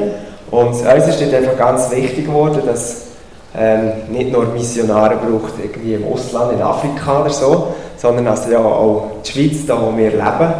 Und 0.50 0.68
uns 0.70 0.82
ist 0.82 1.20
dort 1.20 1.34
einfach 1.34 1.56
ganz 1.56 1.90
wichtig 1.92 2.26
geworden, 2.26 2.62
dass 2.66 3.02
ähm, 3.56 3.92
nicht 4.08 4.32
nur 4.32 4.46
Missionare 4.46 5.16
braucht 5.16 5.54
irgendwie 5.62 5.94
im 5.94 6.12
Ausland, 6.12 6.54
in 6.54 6.60
Afrika 6.60 7.20
oder 7.20 7.30
so, 7.30 7.74
sondern 7.96 8.26
also 8.26 8.50
ja 8.50 8.58
auch 8.58 9.10
die 9.24 9.30
Schweiz, 9.30 9.64
da 9.64 9.80
wo 9.80 9.96
wir 9.96 10.10
leben, 10.10 10.54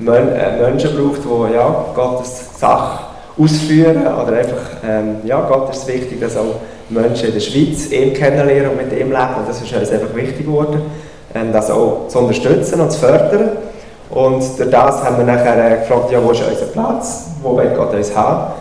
Menschen 0.00 0.96
braucht, 0.96 1.20
die 1.24 1.54
ja, 1.54 1.84
Gottes 1.94 2.58
Sache 2.58 3.04
ausführen 3.38 4.02
oder 4.02 4.36
einfach, 4.36 4.58
ähm, 4.86 5.16
ja, 5.24 5.40
Gott 5.42 5.70
ist 5.70 5.86
wichtig, 5.86 6.20
dass 6.20 6.36
auch 6.36 6.56
Menschen 6.88 7.28
in 7.28 7.34
der 7.34 7.40
Schweiz 7.40 7.90
ihn 7.90 8.12
kennenlernen 8.12 8.70
und 8.70 8.76
mit 8.76 8.92
ihm 8.92 9.10
leben. 9.10 9.34
Und 9.38 9.48
das 9.48 9.60
ist 9.62 9.72
uns 9.72 9.90
einfach 9.90 10.14
wichtig 10.14 10.46
geworden, 10.46 10.82
ähm, 11.34 11.52
das 11.52 11.70
auch 11.70 12.08
zu 12.08 12.18
unterstützen 12.18 12.80
und 12.80 12.90
zu 12.90 12.98
fördern. 12.98 13.50
Und 14.10 14.42
durch 14.58 14.70
das 14.70 15.04
haben 15.04 15.18
wir 15.18 15.24
nachher 15.24 15.72
äh, 15.72 15.78
gefragt, 15.80 16.10
ja, 16.10 16.18
wo 16.22 16.32
ist 16.32 16.42
unser 16.42 16.66
Platz, 16.66 17.30
wo 17.42 17.56
will 17.56 17.70
Gott 17.76 17.94
uns 17.94 18.14
haben? 18.14 18.54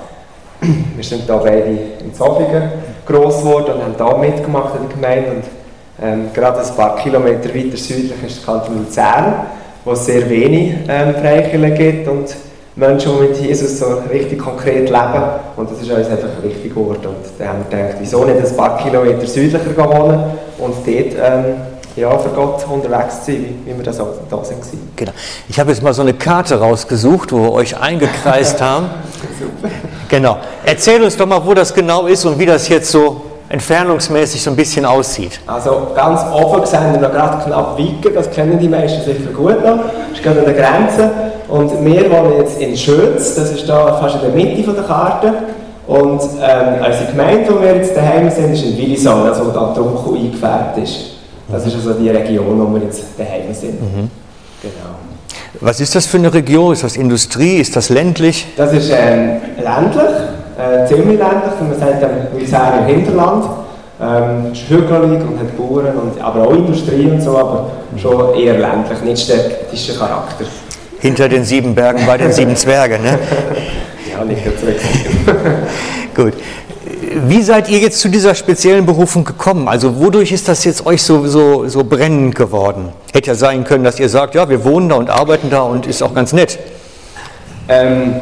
Wir 0.95 1.03
sind 1.03 1.27
da 1.27 1.37
beide 1.37 1.61
in 1.61 2.13
Zofingen 2.13 2.69
gross 3.05 3.39
geworden 3.39 3.75
und 3.75 3.81
haben 3.81 3.95
da 3.97 4.17
mitgemacht 4.17 4.75
in 4.75 4.87
der 4.87 4.95
Gemeinde. 4.95 5.31
Und 5.31 5.43
ähm, 6.01 6.29
gerade 6.33 6.59
ein 6.59 6.75
paar 6.75 6.97
Kilometer 6.97 7.49
weiter 7.49 7.77
südlich 7.77 8.23
ist 8.23 8.45
der 8.45 8.53
Kanton 8.53 8.85
Luzern 8.85 9.47
wo 9.85 9.91
es 9.91 10.05
sehr 10.05 10.29
wenig 10.29 10.73
ähm, 10.87 11.15
Freikirchen 11.15 11.75
gibt 11.75 12.07
und 12.07 12.35
Menschen, 12.75 13.11
die 13.11 13.27
mit 13.27 13.37
Jesus 13.41 13.79
so 13.79 13.85
richtig 14.09 14.39
konkret 14.39 14.89
leben. 14.89 15.23
Und 15.57 15.69
das 15.69 15.81
ist 15.81 15.91
uns 15.91 16.07
einfach 16.07 16.41
wichtig 16.41 16.73
geworden. 16.73 17.07
Und 17.07 17.15
dann 17.37 17.49
haben 17.49 17.65
wir 17.69 17.77
gedacht, 17.77 17.97
wieso 17.99 18.23
nicht 18.23 18.37
ein 18.37 18.57
paar 18.57 18.77
Kilometer 18.77 19.27
südlicher 19.27 19.77
wohnen 19.77 20.23
und 20.57 20.75
dort 20.85 20.87
ähm, 20.87 21.55
ja, 21.95 22.17
für 22.17 22.29
Gott 22.29 22.65
unterwegs 22.69 23.25
zu 23.25 23.31
sein, 23.31 23.45
wie, 23.65 23.71
wie 23.71 23.77
wir 23.77 23.83
das 23.83 23.99
auch 23.99 24.07
da 24.29 24.43
sind. 24.43 24.59
Genau. 24.95 25.11
Ich 25.49 25.59
habe 25.59 25.71
jetzt 25.71 25.83
mal 25.83 25.93
so 25.93 26.01
eine 26.01 26.13
Karte 26.13 26.59
rausgesucht, 26.59 27.31
wo 27.31 27.41
wir 27.43 27.51
euch 27.51 27.77
eingekreist 27.77 28.61
haben. 28.61 28.89
Super. 29.37 29.73
Genau. 30.07 30.37
Erzähl 30.65 31.03
uns 31.03 31.17
doch 31.17 31.25
mal, 31.25 31.45
wo 31.45 31.53
das 31.53 31.73
genau 31.73 32.05
ist 32.05 32.25
und 32.25 32.39
wie 32.39 32.45
das 32.45 32.69
jetzt 32.69 32.91
so 32.91 33.21
entfernungsmäßig 33.49 34.43
so 34.43 34.51
ein 34.51 34.55
bisschen 34.55 34.85
aussieht. 34.85 35.39
Also 35.47 35.87
ganz 35.95 36.21
oben 36.31 36.65
sehen 36.65 36.93
wir 36.93 37.01
noch 37.01 37.11
gerade 37.11 37.43
knapp 37.43 37.77
Wicken, 37.77 38.13
das 38.13 38.29
kennen 38.29 38.59
die 38.59 38.67
meisten 38.67 39.03
sicher 39.03 39.31
gut 39.35 39.63
noch. 39.65 39.79
Das 40.09 40.17
ist 40.17 40.23
gerade 40.23 40.39
an 40.39 40.45
der 40.45 40.53
Grenze. 40.53 41.11
Und 41.47 41.83
wir 41.83 42.11
wohnen 42.11 42.37
jetzt 42.37 42.61
in 42.61 42.77
Schötz, 42.77 43.35
das 43.35 43.51
ist 43.51 43.67
da 43.67 43.95
fast 43.95 44.15
in 44.15 44.21
der 44.21 44.29
Mitte 44.29 44.63
von 44.63 44.75
der 44.75 44.83
Karte. 44.83 45.33
Und 45.87 46.21
ähm, 46.21 46.83
also 46.83 46.99
die 47.05 47.11
Gemeinde, 47.11 47.51
wo 47.51 47.59
wir 47.59 47.75
jetzt 47.75 47.97
daheim 47.97 48.29
sind, 48.29 48.53
ist 48.53 48.63
in 48.63 48.77
Willisong, 48.77 49.27
also 49.27 49.47
wo 49.47 49.49
da 49.49 49.73
dunkel 49.73 50.25
eingefärbt 50.25 50.77
ist. 50.77 51.15
Das 51.51 51.65
ist 51.65 51.73
also 51.73 51.93
die 51.93 52.09
Region, 52.09 52.59
wo 52.59 52.75
wir 52.75 52.83
jetzt 52.83 53.03
daheim 53.17 53.51
sind. 53.51 53.81
Mhm. 53.81 54.11
Genau. 54.61 54.99
Was 55.61 55.79
ist 55.79 55.95
das 55.95 56.05
für 56.05 56.17
eine 56.17 56.31
Region? 56.31 56.73
Ist 56.73 56.83
das 56.83 56.95
Industrie? 56.95 57.57
Ist 57.57 57.75
das 57.75 57.89
ländlich? 57.89 58.45
Das 58.55 58.71
ist 58.71 58.91
ähm, 58.91 59.41
ländlich 59.57 60.05
äh, 60.59 60.85
ziemlich 60.85 61.17
ländlich, 61.17 61.53
man 61.61 61.79
sagt 61.79 62.03
dann, 62.03 62.27
wir 62.35 62.47
sagen 62.47 62.79
im 62.87 62.95
Hinterland. 62.95 63.45
Ähm, 64.01 64.53
ist 64.53 64.69
hügelig 64.69 65.21
und 65.21 65.37
hat 65.37 65.57
Bauern, 65.57 65.87
und, 65.87 66.21
aber 66.21 66.47
auch 66.47 66.53
Industrie 66.53 67.05
und 67.07 67.21
so, 67.21 67.37
aber 67.37 67.71
schon 67.97 68.33
eher 68.33 68.57
ländlich, 68.57 69.01
nicht 69.01 69.23
städtischer 69.23 69.99
Charakter. 69.99 70.45
Hinter 70.99 71.27
den 71.27 71.43
sieben 71.43 71.75
Bergen 71.75 72.05
bei 72.05 72.17
den 72.17 72.31
sieben 72.31 72.55
Zwergen, 72.55 73.03
ne? 73.03 73.19
ja, 74.11 74.23
nicht 74.23 74.45
ganz 74.45 74.65
weg. 74.65 74.79
Gut. 76.15 76.33
Wie 77.27 77.41
seid 77.41 77.67
ihr 77.69 77.79
jetzt 77.79 77.99
zu 77.99 78.07
dieser 78.07 78.35
speziellen 78.35 78.85
Berufung 78.85 79.25
gekommen? 79.25 79.67
Also 79.67 79.99
wodurch 79.99 80.31
ist 80.31 80.47
das 80.47 80.63
jetzt 80.63 80.85
euch 80.85 81.01
so, 81.01 81.27
so, 81.27 81.67
so 81.67 81.83
brennend 81.83 82.35
geworden? 82.35 82.89
Hätte 83.11 83.27
ja 83.27 83.35
sein 83.35 83.65
können, 83.65 83.83
dass 83.83 83.99
ihr 83.99 84.07
sagt, 84.07 84.35
ja, 84.35 84.47
wir 84.47 84.63
wohnen 84.63 84.89
da 84.89 84.95
und 84.95 85.09
arbeiten 85.09 85.49
da 85.49 85.61
und 85.61 85.87
ist 85.87 86.01
auch 86.01 86.13
ganz 86.13 86.31
nett. 86.31 86.57
Ähm, 87.67 88.15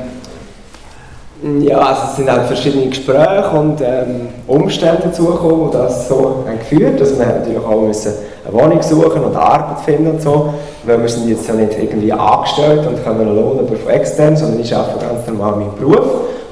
Ja, 1.44 1.78
also 1.78 2.02
es 2.10 2.16
sind 2.16 2.32
halt 2.32 2.48
verschiedene 2.48 2.88
Gespräche 2.88 3.50
und 3.54 3.80
ähm, 3.82 4.30
Umstände 4.48 5.04
dazugekommen, 5.04 5.70
die 5.70 5.78
das 5.78 6.08
so 6.08 6.44
haben 6.48 6.58
geführt 6.58 7.00
Also 7.00 7.20
wir 7.20 7.28
haben 7.28 7.40
natürlich 7.40 7.60
auch 7.60 7.82
müssen 7.82 8.14
eine 8.44 8.54
Wohnung 8.54 8.82
suchen 8.82 9.24
und 9.24 9.36
Arbeit 9.36 9.82
finden 9.82 10.08
und 10.12 10.22
so, 10.22 10.54
weil 10.86 11.00
wir 11.00 11.08
sind 11.08 11.30
jetzt 11.30 11.48
nicht 11.54 11.78
irgendwie 11.78 12.12
angestellt 12.12 12.88
und 12.88 13.04
können 13.04 13.22
einen 13.22 13.36
Lohn 13.36 13.68
von 13.68 13.90
extern, 13.92 14.36
sondern 14.36 14.62
ich 14.62 14.76
arbeite 14.76 15.06
ganz 15.06 15.28
normal 15.28 15.58
meinen 15.58 15.76
Beruf. 15.76 16.08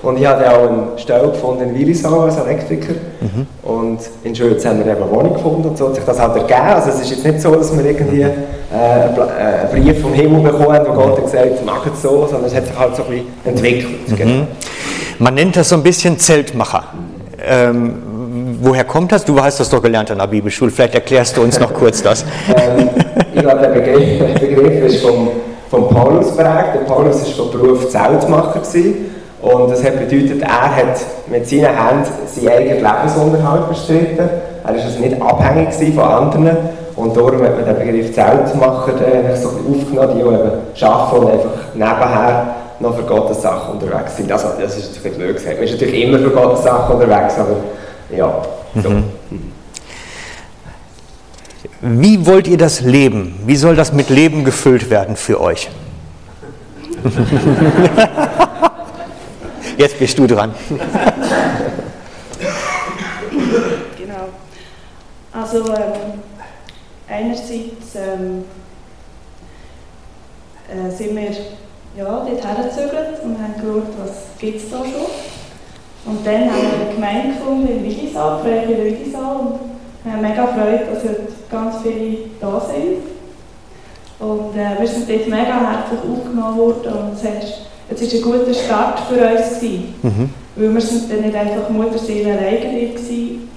Und 0.06 0.20
ich 0.20 0.26
habe 0.28 0.48
auch 0.48 0.70
eine 0.70 0.84
Stelle 0.98 1.30
gefunden 1.30 1.64
in 1.64 1.80
Willisau 1.80 2.22
als 2.22 2.38
Elektriker. 2.38 2.94
Mhm. 3.22 3.48
Und 3.64 4.00
in 4.24 4.36
Schulz 4.36 4.64
haben 4.64 4.78
wir 4.86 4.92
eben 4.92 5.02
eine 5.02 5.12
Wohnung 5.12 5.34
gefunden 5.34 5.70
und 5.70 5.78
so 5.78 5.88
hat 5.88 5.96
sich 5.96 6.04
das 6.04 6.20
halt 6.20 6.36
ergeben. 6.36 6.60
Also 6.62 6.90
es 6.90 7.02
ist 7.02 7.10
jetzt 7.10 7.26
nicht 7.26 7.42
so, 7.42 7.56
dass 7.56 7.76
wir 7.76 7.84
irgendwie 7.84 8.22
äh, 8.22 8.28
einen 8.72 9.70
Brief 9.72 10.00
vom 10.00 10.14
Himmel 10.14 10.44
bekommen 10.44 10.74
haben, 10.74 10.88
wo 10.88 10.94
Gott 10.94 11.18
hat 11.18 11.26
gesagt, 11.26 11.66
mach 11.66 11.88
es 11.88 12.02
so, 12.04 12.28
sondern 12.30 12.46
es 12.46 12.56
hat 12.56 12.68
sich 12.68 12.78
halt 12.78 12.96
so 12.96 13.04
ein 13.04 13.10
bisschen 13.10 13.28
entwickelt. 13.46 14.10
Mhm. 14.10 14.16
Genau. 14.16 14.48
Man 15.18 15.34
nennt 15.34 15.56
das 15.56 15.70
so 15.70 15.76
ein 15.76 15.82
bisschen 15.82 16.20
Zeltmacher. 16.20 16.84
Ähm, 17.44 17.96
woher 18.62 18.84
kommt 18.84 19.12
das? 19.12 19.26
Du 19.26 19.42
hast 19.42 19.60
das 19.60 19.72
doch 19.72 19.82
gelernt 19.82 20.12
an 20.12 20.20
der 20.20 20.28
Bibelschule. 20.28 20.70
Vielleicht 20.70 20.94
erklärst 20.94 21.36
du 21.36 21.42
uns 21.42 21.60
noch 21.60 21.74
kurz 21.74 22.04
das. 22.04 22.24
ähm, 22.56 22.90
ich 23.34 23.42
glaube, 23.42 23.60
der 23.60 23.70
Begriff, 23.70 24.20
der 24.20 24.48
Begriff 24.48 24.86
ist 24.86 25.02
vom, 25.04 25.30
vom 25.72 25.90
Paulus 25.90 26.36
prägt. 26.36 26.76
Der 26.76 26.82
Paulus 26.86 27.26
war 27.26 27.46
von 27.48 27.60
Beruf 27.60 27.90
Zeltmacher. 27.90 28.60
Gewesen. 28.60 29.15
Und 29.46 29.70
das 29.70 29.84
hat 29.84 30.00
bedeutet, 30.00 30.42
er 30.42 30.76
hat 30.76 31.00
mit 31.28 31.48
seinen 31.48 31.66
Händen 31.66 32.10
seinen 32.26 32.48
eigenen 32.48 32.78
Lebensunterhalt 32.78 33.70
bestritten. 33.70 34.18
Er 34.18 34.74
war 34.74 34.74
also 34.74 35.00
nicht 35.00 35.22
abhängig 35.22 35.94
von 35.94 36.04
anderen. 36.04 36.58
Und 36.96 37.16
darum 37.16 37.44
hat 37.44 37.56
man 37.56 37.66
den 37.66 37.78
Begriff 37.78 38.12
Zeltmacher 38.16 38.94
so 39.36 39.50
aufgenommen, 39.50 40.16
die 40.16 40.22
eben 40.22 40.32
arbeiten 40.82 41.16
und 41.16 41.32
einfach 41.32 41.52
nebenher 41.76 42.56
noch 42.80 42.96
für 42.96 43.04
Gottes 43.04 43.44
Sachen 43.44 43.74
unterwegs 43.74 44.18
sind. 44.18 44.32
Also, 44.32 44.48
das 44.60 44.78
ist 44.78 44.96
natürlich 44.96 45.18
blöd 45.18 45.36
gesagt. 45.36 45.58
Man 45.58 45.66
ist 45.66 45.74
natürlich 45.74 46.04
immer 46.04 46.18
für 46.18 46.32
Gottes 46.32 46.64
Sachen 46.64 46.96
unterwegs, 46.96 47.36
aber 47.38 47.58
ja. 48.18 48.42
So. 48.82 48.90
Mhm. 48.90 49.04
Wie 51.82 52.26
wollt 52.26 52.48
ihr 52.48 52.58
das 52.58 52.82
leben? 52.82 53.42
Wie 53.46 53.58
soll 53.58 53.76
das 53.76 53.94
mit 53.94 54.10
Leben 54.10 54.44
gefüllt 54.44 54.90
werden 54.90 55.16
für 55.16 55.40
euch? 55.40 55.70
Jetzt 59.78 60.00
bist 60.00 60.18
du 60.18 60.26
dran. 60.26 60.54
genau. 63.98 64.30
Also 65.34 65.66
ähm, 65.74 66.22
einerseits 67.10 67.96
ähm, 67.96 68.46
äh, 70.70 70.90
sind 70.92 71.16
wir 71.16 71.32
ja, 71.98 72.26
dort 72.26 72.46
hergezögert 72.46 73.24
und 73.24 73.38
haben 73.38 73.54
geschaut, 73.56 73.94
was 74.02 74.40
gibt 74.40 74.64
es 74.64 74.70
da 74.70 74.78
schon. 74.78 75.08
Und 76.06 76.26
dann 76.26 76.52
haben 76.52 76.62
wir 76.62 76.86
eine 76.86 76.94
Gemeinde 76.94 77.28
gefunden 77.38 77.68
in 77.68 77.84
Willisau, 77.84 78.40
Freie 78.40 78.68
Willisau, 78.68 79.40
und 79.40 79.60
wir 80.04 80.14
haben 80.14 80.22
mega 80.22 80.48
Freude, 80.48 80.86
dass 80.86 81.04
heute 81.04 81.28
ganz 81.52 81.76
viele 81.82 82.18
da 82.40 82.60
sind. 82.62 83.02
Und 84.20 84.56
äh, 84.56 84.80
wir 84.80 84.88
sind 84.88 85.10
dort 85.10 85.28
mega 85.28 85.72
herzlich 85.72 86.00
aufgenommen 86.00 86.58
worden 86.58 86.94
und 86.94 87.14
es 87.14 87.24
war 87.90 88.34
ein 88.36 88.40
guter 88.40 88.54
Start 88.54 89.00
für 89.02 89.16
uns. 89.16 89.62
Mhm. 90.02 90.30
Weil 90.56 90.74
wir 90.74 90.82
sind 90.82 91.12
dann 91.12 91.22
nicht 91.22 91.36
einfach 91.36 91.70
Mutterseele 91.70 92.32
alleine 92.32 92.92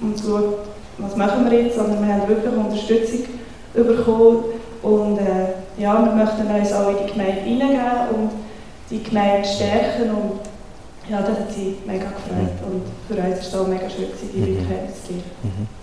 und 0.01 0.17
so, 0.17 0.59
was 0.97 1.15
machen 1.15 1.49
wir 1.49 1.61
jetzt, 1.61 1.77
sondern 1.77 2.05
wir 2.05 2.13
haben 2.13 2.27
wirklich 2.27 2.53
Unterstützung 2.53 3.25
bekommen 3.73 4.43
und 4.81 5.17
äh, 5.17 5.81
ja, 5.81 6.03
wir 6.03 6.11
möchten 6.11 6.47
uns 6.47 6.73
auch 6.73 6.89
in 6.89 7.05
die 7.05 7.11
Gemeinde 7.11 7.41
hineingeben 7.41 8.15
und 8.15 8.31
die 8.89 9.03
Gemeinde 9.03 9.47
stärken 9.47 10.09
und 10.09 10.39
ja, 11.09 11.21
das 11.21 11.29
hat 11.29 11.51
sie 11.55 11.77
mega 11.85 12.05
gefreut 12.05 12.53
mhm. 12.59 12.73
und 12.73 12.83
für 13.07 13.15
uns 13.15 13.23
war 13.23 13.39
es 13.39 13.55
auch 13.55 13.67
mega 13.67 13.89
schön, 13.89 14.07
die 14.33 14.39
Leute 14.39 14.51
mhm. 14.51 14.67
kennenzulernen. 14.67 15.23
Mhm. 15.43 15.79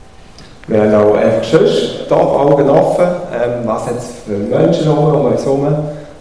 Wir 0.68 0.82
haben 0.82 0.94
auch 0.94 1.14
einfach 1.14 1.44
sonst 1.44 2.06
da 2.08 2.16
Augen 2.16 2.68
offen, 2.68 3.06
ähm, 3.32 3.60
was 3.64 3.86
hat 3.86 3.98
es 3.98 4.06
für 4.26 4.36
Menschen 4.36 4.88
um 4.88 5.26
uns 5.26 5.44
herum, 5.44 5.66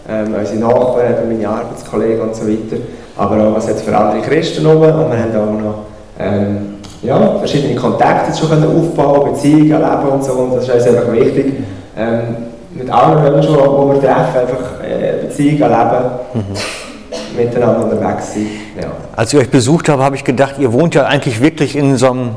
ähm, 0.08 0.34
unsere 0.38 0.58
Nachbarn, 0.58 1.14
meine 1.28 1.48
Arbeitskollegen 1.48 2.20
und 2.20 2.34
so 2.34 2.46
weiter, 2.46 2.82
aber 3.16 3.42
auch 3.42 3.56
was 3.56 3.68
hat 3.68 3.76
es 3.76 3.82
für 3.82 3.96
andere 3.96 4.22
Christen 4.22 4.66
herum 4.66 4.82
und 4.82 5.10
wir 5.10 5.18
haben 5.18 5.36
auch 5.36 5.60
noch 5.60 5.74
ähm, 6.18 6.76
ja, 7.02 7.38
verschiedene 7.38 7.74
Kontakte 7.74 8.36
schon 8.36 8.50
aufbauen, 8.50 9.32
Beziehungen 9.32 9.70
erleben 9.72 10.08
und 10.12 10.24
so 10.24 10.32
und 10.32 10.54
das 10.54 10.68
ist 10.68 10.74
uns 10.74 10.86
einfach 10.86 11.12
wichtig. 11.12 11.54
Ähm, 11.96 12.36
mit 12.74 12.90
allen 12.90 13.22
Menschen, 13.22 13.54
die 13.54 13.58
wir 13.58 14.00
treffen, 14.00 14.40
einfach 14.40 14.84
äh, 14.84 15.26
Beziehungen 15.26 15.62
erleben, 15.62 16.04
mhm. 16.34 17.36
miteinander 17.36 17.84
unterwegs 17.84 18.34
sein. 18.34 18.46
Ja. 18.80 18.88
Als 19.14 19.32
ich 19.32 19.38
euch 19.40 19.50
besucht 19.50 19.88
habe, 19.88 20.02
habe 20.02 20.16
ich 20.16 20.24
gedacht, 20.24 20.56
ihr 20.58 20.72
wohnt 20.72 20.94
ja 20.94 21.04
eigentlich 21.04 21.40
wirklich 21.40 21.74
in 21.74 21.96
so 21.96 22.10
einem 22.10 22.30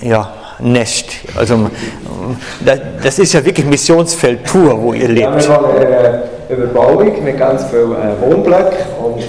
ja, 0.00 0.30
Nest. 0.60 1.10
Also 1.36 1.70
das 3.02 3.18
ist 3.18 3.32
ja 3.32 3.44
wirklich 3.44 3.66
Missionsfeld 3.66 4.44
pur, 4.44 4.80
wo 4.80 4.92
ihr 4.94 5.08
lebt. 5.08 5.20
Ja, 5.20 5.48
wir 5.48 5.54
haben 5.54 5.64
eine 5.66 6.22
Überbauung 6.50 7.24
mit 7.24 7.38
ganz 7.38 7.64
vielen 7.64 7.92
äh, 7.92 8.20
Wohnblöcken 8.20 8.78
und 9.02 9.22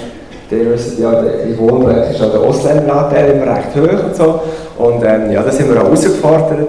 ihr 0.52 0.72
wisst 0.72 1.00
ja, 1.00 1.24
die 1.46 1.58
Wohnblöcke 1.58 2.12
ist 2.12 2.22
auch 2.22 2.32
der 2.32 2.42
Ausländeranteil 2.42 3.32
immer 3.32 3.56
recht 3.56 3.76
hoch 3.76 4.06
und 4.06 4.16
so. 4.16 4.42
Und 4.78 5.04
ähm, 5.04 5.32
ja, 5.32 5.44
da 5.44 5.52
sind 5.52 5.70
wir 5.70 5.80
auch 5.80 5.86
herausgefordert 5.86 6.68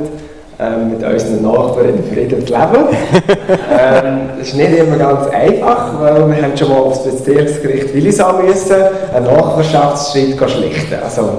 ähm, 0.60 0.90
mit 0.90 1.02
unseren 1.02 1.42
Nachbarn 1.42 1.88
in 1.88 2.04
Frieden 2.04 2.46
zu 2.46 2.52
leben. 2.52 2.86
ähm, 3.70 4.28
das 4.38 4.48
ist 4.48 4.56
nicht 4.56 4.78
immer 4.78 4.96
ganz 4.96 5.28
einfach, 5.28 6.00
weil 6.00 6.28
wir 6.28 6.42
haben 6.42 6.56
schon 6.56 6.68
mal 6.68 6.78
aufs 6.78 7.04
Bezirksgericht 7.04 7.94
Willisau 7.94 8.34
müssen 8.42 8.76
einen 9.14 9.26
Nachbarschaftsschritt 9.26 10.38
schlichten. 10.50 10.94
Also, 11.02 11.38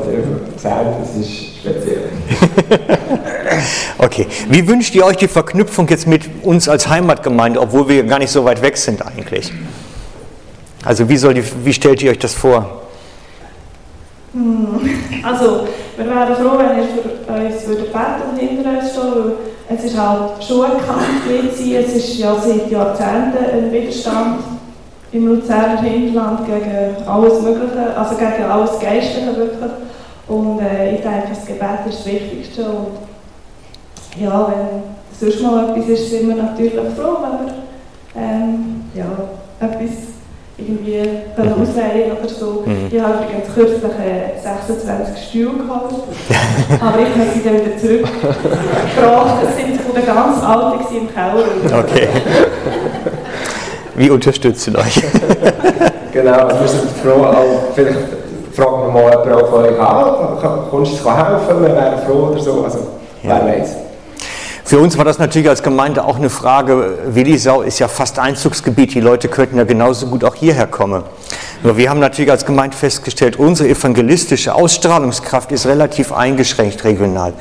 das 0.61 1.15
ist 1.15 1.57
speziell. 1.59 2.01
okay, 3.97 4.27
wie 4.49 4.67
wünscht 4.67 4.95
ihr 4.95 5.05
euch 5.05 5.17
die 5.17 5.27
Verknüpfung 5.27 5.87
jetzt 5.89 6.07
mit 6.07 6.23
uns 6.43 6.69
als 6.69 6.87
Heimatgemeinde, 6.87 7.59
obwohl 7.59 7.87
wir 7.89 8.03
gar 8.03 8.19
nicht 8.19 8.31
so 8.31 8.45
weit 8.45 8.61
weg 8.61 8.77
sind 8.77 9.05
eigentlich? 9.05 9.51
Also 10.83 11.07
wie, 11.07 11.17
soll 11.17 11.33
die, 11.33 11.43
wie 11.63 11.73
stellt 11.73 12.01
ihr 12.01 12.11
euch 12.11 12.19
das 12.19 12.33
vor? 12.33 12.81
Hm, 14.33 14.89
also, 15.23 15.67
wir 15.95 16.05
wären 16.05 16.35
froh, 16.35 16.57
wenn 16.57 16.77
ihr 16.77 16.87
für 16.87 17.33
uns 17.33 17.67
würde 17.67 17.83
beten 17.83 18.31
und 18.31 18.39
hinter 18.39 18.79
uns 18.79 18.91
stehen 18.91 19.53
es 19.69 19.83
ist 19.85 19.97
halt 19.97 20.43
schon 20.43 20.65
ein 20.65 20.77
Kampf 20.85 21.25
es 21.29 21.95
ist 21.95 22.17
ja 22.17 22.35
seit 22.35 22.69
Jahrzehnten 22.69 23.37
ein 23.37 23.71
Widerstand 23.71 24.43
im 25.11 25.27
Luzerner 25.27 25.81
Hinterland 25.81 26.45
gegen 26.45 27.07
alles 27.07 27.41
Mögliche, 27.41 27.95
also 27.95 28.15
gegen 28.15 28.43
alles 28.49 28.79
Geistliche 28.79 29.35
wirklich. 29.37 29.71
Und 30.27 30.59
äh, 30.59 30.95
ich 30.95 31.01
denke, 31.01 31.27
das 31.29 31.45
Gebet 31.45 31.85
ist 31.87 31.99
das 31.99 32.05
Wichtigste 32.05 32.63
und 32.63 32.87
ja, 34.19 34.47
wenn 34.47 34.83
sonst 35.19 35.41
mal 35.41 35.69
etwas 35.69 35.89
ist, 35.89 36.09
sind 36.09 36.27
wir 36.27 36.35
natürlich 36.35 36.73
froh, 36.73 37.17
wenn 37.21 37.45
wir 37.45 37.53
ähm, 38.15 38.83
ja, 38.93 39.05
etwas 39.59 40.13
irgendwie 40.57 40.99
mhm. 40.99 41.61
ausleihen 41.61 42.11
oder 42.11 42.29
so. 42.29 42.63
Mhm. 42.65 42.87
Ich 42.91 43.01
habe 43.01 43.13
übrigens 43.13 43.53
kürzlich 43.53 43.83
äh, 43.83 44.39
26 44.39 45.29
Stühle 45.29 45.63
gehabt, 45.63 45.93
aber 46.79 46.99
ich 46.99 47.09
habe 47.09 47.29
sie 47.33 47.43
dann 47.43 47.55
wieder 47.55 47.77
zurückgebracht. 47.77 49.43
Das 49.43 49.55
sind 49.55 49.81
von 49.81 49.95
der 49.95 50.03
ganz 50.03 50.43
alten 50.43 50.95
im 50.95 51.13
Keller. 51.13 51.79
Okay. 51.79 52.07
Wie 53.95 54.09
unterstützen 54.09 54.75
euch? 54.75 55.01
genau, 56.11 56.47
wir 56.47 56.67
sind 56.67 56.89
froh, 57.03 57.25
auch, 57.25 57.73
vielleicht 57.75 57.99
fragen 58.53 58.81
wir 58.83 58.91
mal 58.91 59.09
jemanden 59.11 59.33
auch 59.33 59.49
von 59.49 59.63
euch 59.63 59.79
an, 59.79 60.37
kannst 60.41 60.71
du 60.71 60.77
uns 60.77 60.89
helfen, 60.89 61.61
wir 61.61 61.75
wären 61.75 61.99
froh 62.05 62.29
oder 62.31 62.39
so, 62.39 62.63
also 62.63 62.79
ja. 63.23 63.41
wer 63.43 63.59
weiß. 63.59 63.75
Für 64.65 64.79
uns 64.79 64.97
war 64.97 65.03
das 65.03 65.19
natürlich 65.19 65.49
als 65.49 65.61
Gemeinde 65.61 66.05
auch 66.05 66.15
eine 66.15 66.29
Frage. 66.29 66.97
Willisau 67.07 67.61
ist 67.61 67.79
ja 67.79 67.89
fast 67.89 68.17
Einzugsgebiet. 68.17 68.93
Die 68.93 69.01
Leute 69.01 69.27
könnten 69.27 69.57
ja 69.57 69.65
genauso 69.65 70.07
gut 70.07 70.23
auch 70.23 70.35
hierher 70.35 70.67
kommen. 70.67 71.03
Nur 71.63 71.77
wir 71.77 71.89
haben 71.89 71.99
natürlich 71.99 72.31
als 72.31 72.45
Gemeinde 72.45 72.75
festgestellt, 72.75 73.37
unsere 73.37 73.69
evangelistische 73.69 74.55
Ausstrahlungskraft 74.55 75.51
ist 75.51 75.65
relativ 75.65 76.11
eingeschränkt 76.11 76.83
regional. 76.85 77.33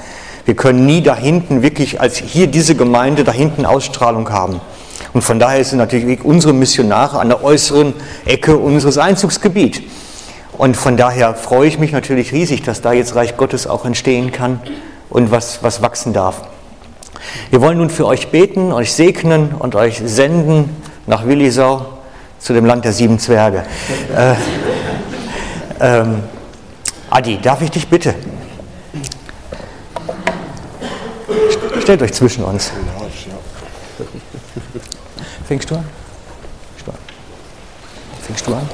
Wir 0.44 0.56
können 0.56 0.84
nie 0.84 1.02
da 1.02 1.14
hinten 1.14 1.62
wirklich 1.62 2.00
als 2.00 2.16
hier 2.16 2.48
diese 2.48 2.74
Gemeinde 2.74 3.22
da 3.22 3.32
hinten 3.32 3.66
Ausstrahlung 3.66 4.30
haben. 4.30 4.60
Und 5.12 5.22
von 5.22 5.38
daher 5.38 5.64
sind 5.64 5.78
natürlich 5.78 6.24
unsere 6.24 6.52
Missionare 6.52 7.20
an 7.20 7.28
der 7.28 7.44
äußeren 7.44 7.94
Ecke 8.24 8.56
unseres 8.56 8.98
Einzugsgebiets. 8.98 9.80
Und 10.58 10.76
von 10.76 10.96
daher 10.96 11.34
freue 11.34 11.68
ich 11.68 11.78
mich 11.78 11.92
natürlich 11.92 12.32
riesig, 12.32 12.62
dass 12.62 12.80
da 12.80 12.92
jetzt 12.92 13.14
Reich 13.14 13.36
Gottes 13.36 13.66
auch 13.66 13.84
entstehen 13.84 14.32
kann 14.32 14.60
und 15.08 15.30
was, 15.30 15.62
was 15.62 15.82
wachsen 15.82 16.12
darf. 16.12 16.51
Wir 17.50 17.60
wollen 17.60 17.78
nun 17.78 17.90
für 17.90 18.06
euch 18.06 18.28
beten, 18.28 18.72
euch 18.72 18.92
segnen 18.92 19.52
und 19.52 19.74
euch 19.74 20.00
senden 20.04 20.76
nach 21.06 21.26
Willisau 21.26 21.86
zu 22.38 22.52
dem 22.52 22.64
Land 22.64 22.84
der 22.84 22.92
sieben 22.92 23.18
Zwerge. 23.18 23.64
Äh, 24.16 24.34
ähm, 25.80 26.22
Adi, 27.10 27.38
darf 27.40 27.60
ich 27.62 27.70
dich 27.70 27.88
bitte? 27.88 28.14
Stellt 31.82 32.02
euch 32.02 32.12
zwischen 32.12 32.44
uns. 32.44 32.72
Fängst 35.46 35.70
du 35.70 35.74
an? 35.76 35.84
Fängst 38.22 38.46
du 38.46 38.54
an? 38.54 38.68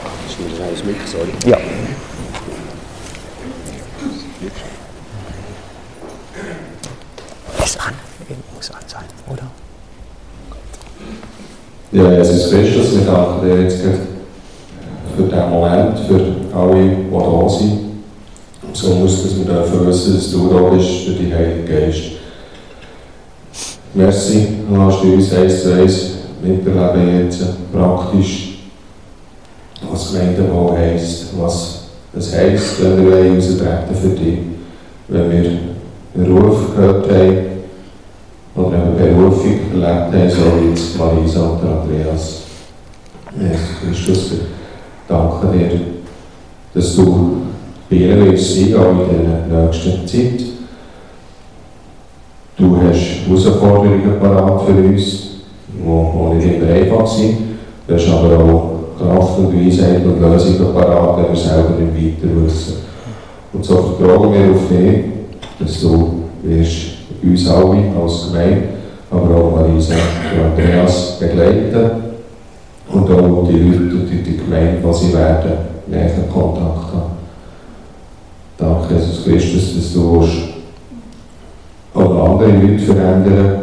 Ja. 1.45 1.59
Ist 7.65 7.81
an. 7.81 7.95
Muss 8.55 8.71
an 8.71 8.83
sein, 8.87 9.05
oder? 9.27 9.51
Ja, 11.91 12.25
Jesus 12.39 12.51
Christus, 12.53 12.95
wir 12.95 13.13
danken 13.13 13.49
dir 13.49 13.63
jetzt 13.63 13.81
für 13.81 15.23
diesen 15.25 15.51
Moment, 15.51 15.99
für 16.07 16.57
alle, 16.57 16.83
die 16.85 17.11
da 17.11 17.49
sind. 17.49 17.81
Besonders, 18.71 19.23
dass 19.23 19.37
wir 19.39 19.45
dürfen 19.45 19.87
wissen, 19.89 20.15
dass 20.15 20.31
du 20.31 20.49
da 20.49 20.61
bist 20.71 20.89
für 20.89 21.13
die 21.13 21.35
Heilige 21.35 21.65
Geist. 21.65 22.03
Merci, 23.93 24.49
hast 24.73 25.03
du 25.03 25.15
uns 25.15 25.35
eins 25.35 25.63
zu 25.63 25.75
eins 25.75 26.11
miterleben 26.41 27.25
jetzt 27.25 27.45
praktisch, 27.73 28.59
was 29.91 30.13
Gemeindebau 30.13 30.77
heisst, 30.77 31.31
was 31.37 31.89
es 32.17 32.37
heisst, 32.37 32.85
wenn 32.85 33.05
wir 33.05 33.35
raustreten 33.35 33.97
für 34.01 34.09
dich, 34.11 34.39
wenn 35.09 35.31
wir 35.31 35.51
einen 36.15 36.39
Ruf 36.39 36.77
gehört 36.77 37.11
haben 37.11 37.58
oder 38.59 38.77
eine 38.83 38.91
Berufung 38.93 39.61
erlebt 39.73 40.13
haben, 40.13 40.31
so 40.31 40.61
wie 40.61 40.71
jetzt 40.71 40.99
Marisa 40.99 41.43
und 41.43 41.61
Andreas. 41.63 42.43
Jesus 43.39 44.05
Christus, 44.05 44.33
wir 44.33 45.17
danken 45.17 45.53
dir, 45.53 45.81
dass 46.75 46.97
du 46.97 47.37
bei 47.89 47.97
ihnen 47.97 48.27
willst 48.27 48.55
sein, 48.55 48.75
auch 48.77 48.91
in 48.91 49.51
der 49.51 49.65
nächsten 49.65 50.07
Zeit. 50.07 50.43
Du 52.57 52.77
hast 52.77 53.29
Herausforderungen 53.29 54.19
parat 54.21 54.63
für 54.63 54.73
uns, 54.73 55.29
die 55.73 56.37
nicht 56.37 56.61
immer 56.61 56.73
einfach 56.73 57.07
sind. 57.07 57.37
Du 57.87 57.95
hast 57.95 58.09
aber 58.09 58.39
auch 58.39 58.71
Kraft 58.99 59.39
und 59.39 59.55
Weisheit 59.55 60.05
und 60.05 60.21
Lösungen 60.21 60.75
parat, 60.75 61.19
wenn 61.19 61.29
wir 61.29 61.37
selber 61.37 61.75
nicht 61.79 62.23
weiter 62.23 62.45
wissen. 62.45 62.75
Und 63.53 63.65
so 63.65 63.77
vertrauen 63.77 64.33
wir 64.33 64.51
auf 64.51 64.69
dich, 64.69 65.05
dass 65.61 65.81
du 65.81 66.25
wirst 66.43 66.98
uns 67.23 67.49
alle 67.49 67.85
als 68.01 68.27
Gemeinde, 68.27 68.63
aber 69.11 69.37
auch 69.37 69.57
Marisa 69.57 69.95
und 69.95 70.45
Andreas 70.45 71.19
begleiten 71.19 71.91
und 72.89 73.11
auch 73.11 73.49
die 73.49 73.59
Leute 73.59 73.95
und 73.95 74.11
die 74.11 74.37
Gemeinde, 74.37 74.83
die 74.85 74.95
sie 74.95 75.13
werden, 75.13 75.53
näher 75.87 76.11
Kontakt 76.33 76.93
haben. 76.93 77.19
Danke, 78.57 78.95
Jesus 78.95 79.25
Christus, 79.25 79.77
dass 79.77 79.93
du 79.95 80.25
auch 81.95 82.31
andere 82.31 82.51
Leute 82.51 82.79
verändern 82.79 83.59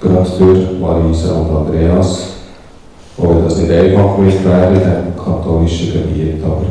gerade 0.00 0.30
durch 0.38 0.80
Marisa 0.80 1.34
und 1.34 1.56
Andreas. 1.56 2.26
Wenn 3.16 3.44
das 3.44 3.58
nicht 3.58 3.72
einfach 3.72 4.16
wird 4.18 4.44
werden 4.44 4.76
in 4.76 5.16
katholischen 5.16 5.92
Gebiet, 5.92 6.44
aber 6.44 6.62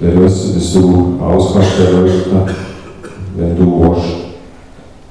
wir 0.00 0.22
wissen, 0.22 0.54
dass 0.54 0.72
du 0.72 1.18
alles 1.22 1.52
kannst 1.52 1.76
bewirken, 1.76 2.54
wenn 3.36 3.56
du 3.56 3.80
willst. 3.80 4.19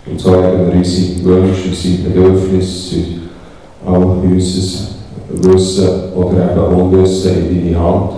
Und 0.10 0.26
haben 0.26 0.42
wir 0.42 0.74
unsere 0.76 1.24
Wünsche, 1.24 1.70
unsere 1.70 1.98
Bedürfnisse, 2.10 2.96
all 3.86 4.04
unser 4.04 4.90
Wissen 5.30 6.14
oder 6.16 6.52
eben 6.52 6.82
Unwissen 6.82 7.50
in 7.50 7.66
deine 7.66 7.80
Hand. 7.80 8.12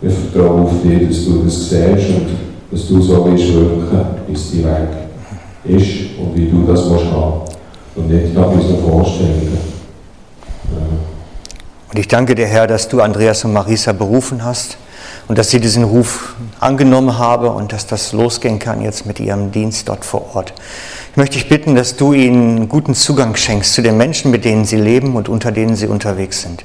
Wir 0.00 0.10
vertrauen 0.10 0.62
auf 0.62 0.72
dich, 0.82 1.08
dass 1.08 1.24
du 1.24 1.42
das 1.44 1.68
siehst 1.68 2.08
und 2.10 2.26
dass 2.70 2.88
du 2.88 3.00
so 3.00 3.24
willst 3.26 3.52
wirken, 3.54 4.04
bis 4.26 4.50
die 4.52 4.64
Weg 4.64 4.88
ist 5.64 6.18
und 6.18 6.34
wie 6.34 6.46
du 6.46 6.64
das 6.66 6.90
willst 6.90 7.06
haben. 7.06 7.42
Und 7.96 8.10
nicht 8.10 8.34
nach 8.34 8.48
unseren 8.48 8.78
Vorstellungen. 8.78 9.58
Und 11.90 12.00
ich 12.00 12.08
danke 12.08 12.34
dir, 12.34 12.46
Herr, 12.46 12.66
dass 12.66 12.88
du 12.88 13.00
Andreas 13.00 13.44
und 13.44 13.52
Marisa 13.52 13.92
berufen 13.92 14.44
hast 14.44 14.78
und 15.28 15.38
dass 15.38 15.50
sie 15.50 15.60
diesen 15.60 15.84
Ruf 15.84 16.34
angenommen 16.64 17.18
haben 17.18 17.48
und 17.48 17.72
dass 17.72 17.86
das 17.86 18.12
losgehen 18.12 18.58
kann 18.58 18.80
jetzt 18.80 19.04
mit 19.04 19.20
ihrem 19.20 19.52
Dienst 19.52 19.88
dort 19.88 20.04
vor 20.04 20.34
Ort. 20.34 20.54
Ich 21.10 21.16
möchte 21.16 21.34
dich 21.34 21.48
bitten, 21.48 21.74
dass 21.74 21.96
du 21.96 22.12
ihnen 22.12 22.68
guten 22.68 22.94
Zugang 22.94 23.36
schenkst 23.36 23.74
zu 23.74 23.82
den 23.82 23.96
Menschen, 23.96 24.30
mit 24.30 24.44
denen 24.44 24.64
sie 24.64 24.78
leben 24.78 25.14
und 25.14 25.28
unter 25.28 25.52
denen 25.52 25.76
sie 25.76 25.86
unterwegs 25.86 26.42
sind. 26.42 26.64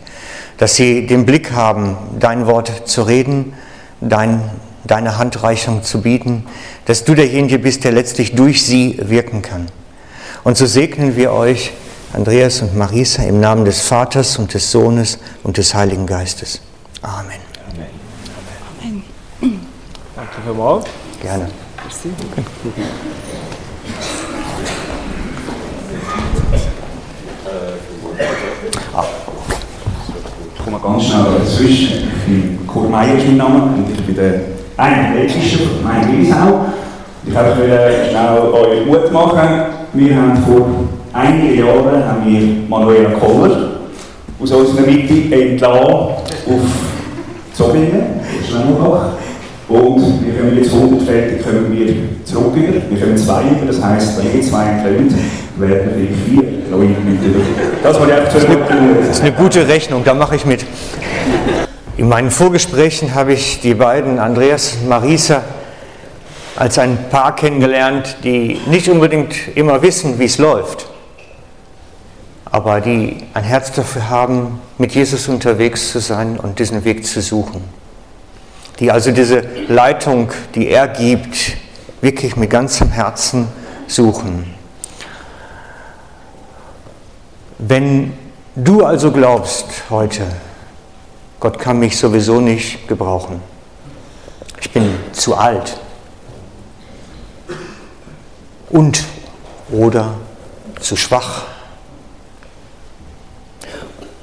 Dass 0.57 0.75
sie 0.75 1.05
den 1.05 1.25
Blick 1.25 1.51
haben, 1.51 1.97
dein 2.19 2.47
Wort 2.47 2.87
zu 2.87 3.03
reden, 3.03 3.53
dein, 4.01 4.41
deine 4.85 5.17
Handreichung 5.17 5.83
zu 5.83 6.01
bieten, 6.01 6.45
dass 6.85 7.03
du 7.03 7.13
derjenige 7.13 7.59
bist, 7.59 7.83
der 7.83 7.91
letztlich 7.91 8.35
durch 8.35 8.65
sie 8.65 8.97
wirken 9.01 9.41
kann. 9.41 9.67
Und 10.43 10.57
so 10.57 10.65
segnen 10.65 11.17
wir 11.17 11.33
euch, 11.33 11.73
Andreas 12.13 12.61
und 12.61 12.75
Marisa, 12.75 13.23
im 13.23 13.39
Namen 13.39 13.65
des 13.65 13.81
Vaters 13.81 14.39
und 14.39 14.53
des 14.53 14.71
Sohnes 14.71 15.19
und 15.43 15.57
des 15.57 15.75
Heiligen 15.75 16.07
Geistes. 16.07 16.61
Amen. 17.01 17.48
Danke 20.39 20.53
vielmals. 20.53 20.85
Gerne. 21.21 21.47
Merci. 21.83 22.09
Ich 30.55 30.63
komme 30.63 30.79
ganz 30.81 31.03
schnell 31.03 31.25
dazwischen. 31.39 32.07
Ich 32.07 32.25
bin 32.25 32.67
Kurt 32.67 32.89
Meier 32.89 33.17
ist 33.17 33.27
mein 33.27 33.37
Name 33.37 33.63
und 33.63 33.85
ich 33.91 34.05
bin 34.05 34.15
der 34.15 34.33
Ältesten 34.77 35.41
von 35.41 35.67
der 35.67 35.77
Gemeinde 35.77 36.17
Wiesau. 36.17 36.65
Ich 37.25 37.35
wollte 37.35 38.09
schnell 38.09 38.39
euch 38.53 38.85
Mut 38.85 39.11
machen. 39.11 39.49
Wir 39.93 40.15
haben 40.15 40.37
vor 40.43 40.67
einigen 41.11 41.59
Jahren 41.59 42.05
haben 42.05 42.25
wir 42.25 42.69
Manuela 42.69 43.09
Koller 43.19 43.71
aus 44.41 44.51
unserer 44.51 44.85
Mitte 44.85 45.35
entlassen 45.35 45.83
auf 45.83 46.21
Zobingen, 47.53 48.21
Schlemmelbach. 48.47 49.09
Und 49.69 50.25
wir 50.25 50.33
kommen 50.33 50.57
jetzt 50.57 50.73
100 50.73 51.03
fertig, 51.03 51.43
kommen 51.43 51.71
wir 51.71 51.93
zurück 52.25 52.55
über. 52.55 52.73
Wir 52.89 52.99
kommen 52.99 53.15
zwei 53.15 53.43
über, 53.43 53.67
das 53.67 53.79
heisst, 53.83 54.17
wenn 54.17 54.35
ihr 54.35 54.41
zwei 54.41 54.65
könnt, 54.83 55.13
werden 55.57 55.91
wir 55.95 56.07
vier 56.25 56.43
neue 56.71 56.87
Leute 56.87 56.97
Das 57.83 57.99
war 57.99 58.07
die 58.07 58.13
das, 58.13 58.33
ist 58.33 58.45
eine, 58.45 58.57
das 58.99 59.17
ist 59.17 59.21
eine 59.21 59.31
gute 59.31 59.67
Rechnung, 59.67 60.03
da 60.03 60.15
mache 60.15 60.35
ich 60.35 60.45
mit. 60.45 60.65
In 61.97 62.09
meinen 62.09 62.31
Vorgesprächen 62.31 63.13
habe 63.13 63.33
ich 63.33 63.61
die 63.61 63.75
beiden, 63.75 64.17
Andreas 64.17 64.77
und 64.81 64.89
Marisa, 64.89 65.43
als 66.55 66.79
ein 66.79 66.97
Paar 67.11 67.35
kennengelernt, 67.35 68.17
die 68.23 68.59
nicht 68.67 68.89
unbedingt 68.89 69.35
immer 69.53 69.83
wissen, 69.83 70.17
wie 70.17 70.25
es 70.25 70.39
läuft, 70.39 70.87
aber 72.45 72.81
die 72.81 73.17
ein 73.35 73.43
Herz 73.43 73.71
dafür 73.71 74.09
haben, 74.09 74.59
mit 74.79 74.93
Jesus 74.93 75.27
unterwegs 75.27 75.91
zu 75.91 75.99
sein 75.99 76.39
und 76.39 76.57
diesen 76.57 76.83
Weg 76.85 77.05
zu 77.05 77.21
suchen. 77.21 77.78
Die 78.79 78.91
also 78.91 79.11
diese 79.11 79.41
Leitung, 79.67 80.31
die 80.55 80.69
er 80.69 80.87
gibt, 80.87 81.57
wirklich 82.01 82.35
mit 82.35 82.49
ganzem 82.49 82.89
Herzen 82.89 83.47
suchen. 83.87 84.53
Wenn 87.57 88.13
du 88.55 88.85
also 88.85 89.11
glaubst 89.11 89.65
heute, 89.89 90.23
Gott 91.41 91.59
kann 91.59 91.79
mich 91.79 91.97
sowieso 91.97 92.39
nicht 92.39 92.87
gebrauchen, 92.87 93.41
ich 94.61 94.71
bin 94.71 94.95
zu 95.11 95.35
alt. 95.35 95.77
Und 98.69 99.03
oder 99.71 100.15
zu 100.79 100.95
schwach. 100.95 101.43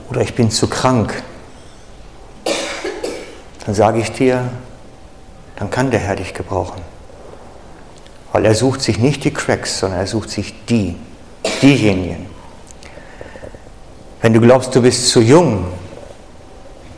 Oder 0.09 0.21
ich 0.21 0.35
bin 0.35 0.51
zu 0.51 0.69
krank, 0.69 1.23
dann 3.66 3.74
sage 3.74 3.98
ich 3.98 4.12
dir, 4.12 4.48
dann 5.57 5.70
kann 5.70 5.90
der 5.90 5.98
Herr 5.98 6.14
dich 6.14 6.33
gebrauchen. 6.33 6.81
Weil 8.31 8.44
er 8.44 8.55
sucht 8.55 8.81
sich 8.81 8.98
nicht 8.98 9.24
die 9.24 9.33
Cracks, 9.33 9.81
sondern 9.81 9.98
er 9.98 10.07
sucht 10.07 10.31
sich 10.31 10.55
die, 10.66 10.96
diejenigen. 11.62 12.26
Wenn 14.22 14.32
du 14.32 14.41
glaubst, 14.41 14.72
du 14.74 14.82
bist 14.82 15.09
zu 15.09 15.20
jung, 15.20 15.66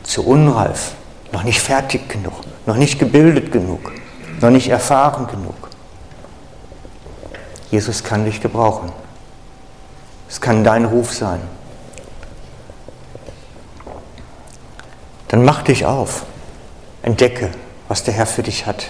zu 0.03 0.23
unreif, 0.23 0.93
noch 1.31 1.43
nicht 1.43 1.59
fertig 1.59 2.07
genug, 2.07 2.33
noch 2.67 2.75
nicht 2.75 2.99
gebildet 2.99 3.51
genug, 3.51 3.91
noch 4.39 4.51
nicht 4.51 4.69
erfahren 4.69 5.25
genug, 5.25 5.69
Jesus 7.71 8.03
kann 8.03 8.25
dich 8.25 8.41
gebrauchen. 8.41 8.91
Es 10.29 10.39
kann 10.39 10.63
dein 10.63 10.85
Ruf 10.85 11.13
sein. 11.13 11.41
Dann 15.29 15.43
mach 15.43 15.63
dich 15.63 15.85
auf. 15.85 16.25
Entdecke, 17.01 17.49
was 17.87 18.03
der 18.03 18.13
Herr 18.13 18.25
für 18.25 18.43
dich 18.43 18.65
hat. 18.65 18.87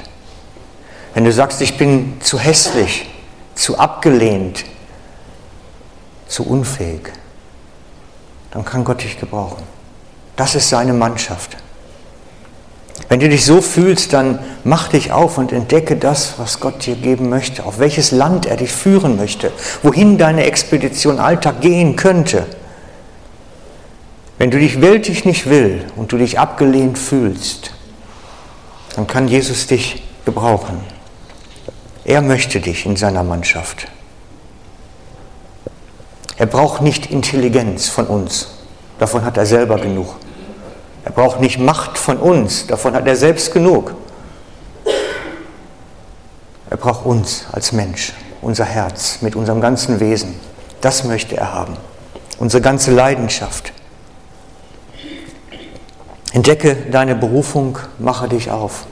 Wenn 1.13 1.25
du 1.25 1.31
sagst, 1.31 1.61
ich 1.61 1.77
bin 1.77 2.17
zu 2.21 2.39
hässlich, 2.39 3.09
zu 3.55 3.77
abgelehnt, 3.77 4.63
zu 6.27 6.45
unfähig, 6.45 7.11
dann 8.51 8.65
kann 8.65 8.83
Gott 8.83 9.03
dich 9.03 9.19
gebrauchen. 9.19 9.63
Das 10.35 10.55
ist 10.55 10.69
seine 10.69 10.93
Mannschaft. 10.93 11.57
Wenn 13.09 13.19
du 13.19 13.27
dich 13.27 13.43
so 13.43 13.61
fühlst, 13.61 14.13
dann 14.13 14.39
mach 14.63 14.89
dich 14.89 15.11
auf 15.11 15.37
und 15.39 15.51
entdecke 15.51 15.95
das, 15.95 16.35
was 16.37 16.59
Gott 16.59 16.85
dir 16.85 16.95
geben 16.95 17.29
möchte, 17.29 17.65
auf 17.65 17.79
welches 17.79 18.11
Land 18.11 18.45
er 18.45 18.55
dich 18.55 18.71
führen 18.71 19.17
möchte, 19.17 19.51
wohin 19.81 20.17
deine 20.19 20.45
Expedition 20.45 21.19
Alltag 21.19 21.61
gehen 21.61 21.95
könnte. 21.95 22.45
Wenn 24.37 24.51
du 24.51 24.59
dich 24.59 24.79
weltlich 24.79 25.25
nicht 25.25 25.49
will 25.49 25.85
und 25.95 26.11
du 26.11 26.17
dich 26.17 26.37
abgelehnt 26.39 26.99
fühlst, 26.99 27.73
dann 28.99 29.07
kann 29.07 29.29
Jesus 29.29 29.65
dich 29.65 30.03
gebrauchen. 30.25 30.77
Er 32.03 32.21
möchte 32.21 32.59
dich 32.59 32.85
in 32.85 32.97
seiner 32.97 33.23
Mannschaft. 33.23 33.87
Er 36.35 36.47
braucht 36.47 36.81
nicht 36.81 37.05
Intelligenz 37.05 37.87
von 37.87 38.07
uns, 38.07 38.49
davon 38.99 39.23
hat 39.23 39.37
er 39.37 39.45
selber 39.45 39.77
genug. 39.77 40.17
Er 41.05 41.13
braucht 41.13 41.39
nicht 41.39 41.59
Macht 41.59 41.97
von 41.97 42.17
uns, 42.17 42.67
davon 42.67 42.93
hat 42.93 43.07
er 43.07 43.15
selbst 43.15 43.53
genug. 43.53 43.95
Er 46.69 46.75
braucht 46.75 47.05
uns 47.05 47.45
als 47.53 47.71
Mensch, 47.71 48.11
unser 48.41 48.65
Herz 48.65 49.21
mit 49.21 49.33
unserem 49.37 49.61
ganzen 49.61 50.01
Wesen. 50.01 50.37
Das 50.81 51.05
möchte 51.05 51.37
er 51.37 51.53
haben. 51.53 51.77
Unsere 52.37 52.61
ganze 52.61 52.91
Leidenschaft. 52.91 53.71
Entdecke 56.31 56.75
deine 56.91 57.15
Berufung, 57.15 57.79
mache 57.97 58.27
dich 58.27 58.51
auf. 58.51 58.85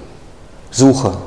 Suche. 0.72 1.18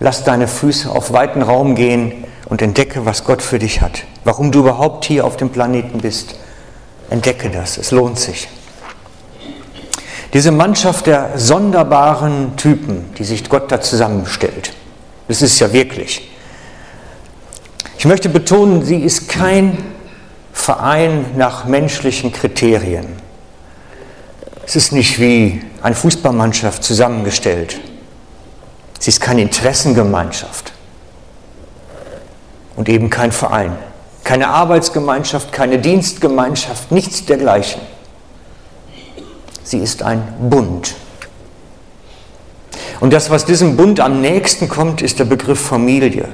Lass 0.00 0.24
deine 0.24 0.48
Füße 0.48 0.90
auf 0.90 1.12
weiten 1.12 1.40
Raum 1.40 1.74
gehen 1.74 2.24
und 2.46 2.60
entdecke, 2.60 3.06
was 3.06 3.24
Gott 3.24 3.40
für 3.40 3.58
dich 3.58 3.80
hat. 3.80 4.04
Warum 4.24 4.52
du 4.52 4.60
überhaupt 4.60 5.06
hier 5.06 5.24
auf 5.24 5.36
dem 5.36 5.50
Planeten 5.50 5.98
bist. 6.00 6.36
Entdecke 7.08 7.48
das, 7.50 7.78
es 7.78 7.90
lohnt 7.90 8.18
sich. 8.18 8.48
Diese 10.32 10.50
Mannschaft 10.50 11.06
der 11.06 11.38
sonderbaren 11.38 12.56
Typen, 12.56 13.14
die 13.16 13.24
sich 13.24 13.48
Gott 13.48 13.72
da 13.72 13.80
zusammenstellt, 13.80 14.74
das 15.28 15.40
ist 15.40 15.58
ja 15.60 15.72
wirklich. 15.72 16.30
Ich 17.98 18.04
möchte 18.04 18.28
betonen, 18.28 18.84
sie 18.84 18.98
ist 18.98 19.28
kein 19.28 19.78
Verein 20.52 21.24
nach 21.36 21.64
menschlichen 21.64 22.32
Kriterien. 22.32 23.06
Es 24.66 24.74
ist 24.74 24.92
nicht 24.92 25.20
wie 25.20 25.62
eine 25.80 25.94
Fußballmannschaft 25.94 26.82
zusammengestellt. 26.82 27.78
Sie 28.98 29.10
ist 29.10 29.20
keine 29.20 29.42
Interessengemeinschaft 29.42 30.72
und 32.74 32.88
eben 32.88 33.08
kein 33.08 33.30
Verein, 33.30 33.78
keine 34.24 34.48
Arbeitsgemeinschaft, 34.48 35.52
keine 35.52 35.78
Dienstgemeinschaft, 35.78 36.90
nichts 36.90 37.24
dergleichen. 37.24 37.80
Sie 39.62 39.78
ist 39.78 40.02
ein 40.02 40.22
Bund. 40.50 40.96
Und 42.98 43.12
das, 43.12 43.30
was 43.30 43.44
diesem 43.44 43.76
Bund 43.76 44.00
am 44.00 44.20
nächsten 44.20 44.68
kommt, 44.68 45.00
ist 45.00 45.20
der 45.20 45.26
Begriff 45.26 45.60
Familie. 45.60 46.28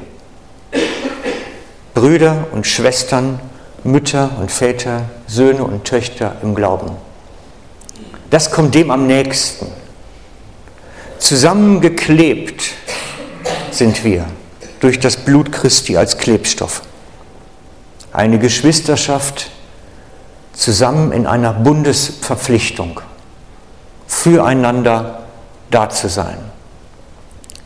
Brüder 1.92 2.46
und 2.52 2.66
Schwestern, 2.66 3.40
Mütter 3.84 4.30
und 4.40 4.50
Väter, 4.50 5.02
Söhne 5.26 5.64
und 5.64 5.84
Töchter 5.84 6.36
im 6.42 6.54
Glauben. 6.54 6.92
Das 8.32 8.50
kommt 8.50 8.74
dem 8.74 8.90
am 8.90 9.06
nächsten. 9.06 9.66
Zusammengeklebt 11.18 12.62
sind 13.70 14.04
wir 14.04 14.24
durch 14.80 14.98
das 14.98 15.18
Blut 15.18 15.52
Christi 15.52 15.98
als 15.98 16.16
Klebstoff. 16.16 16.80
Eine 18.10 18.38
Geschwisterschaft 18.38 19.50
zusammen 20.54 21.12
in 21.12 21.26
einer 21.26 21.52
Bundesverpflichtung 21.52 23.02
füreinander 24.06 25.24
da 25.70 25.90
zu 25.90 26.08
sein. 26.08 26.38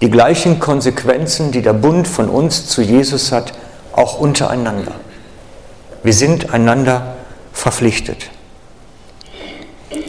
Die 0.00 0.10
gleichen 0.10 0.58
Konsequenzen, 0.58 1.52
die 1.52 1.62
der 1.62 1.74
Bund 1.74 2.08
von 2.08 2.28
uns 2.28 2.66
zu 2.66 2.82
Jesus 2.82 3.30
hat, 3.30 3.52
auch 3.92 4.18
untereinander. 4.18 4.94
Wir 6.02 6.12
sind 6.12 6.52
einander 6.52 7.14
verpflichtet. 7.52 8.30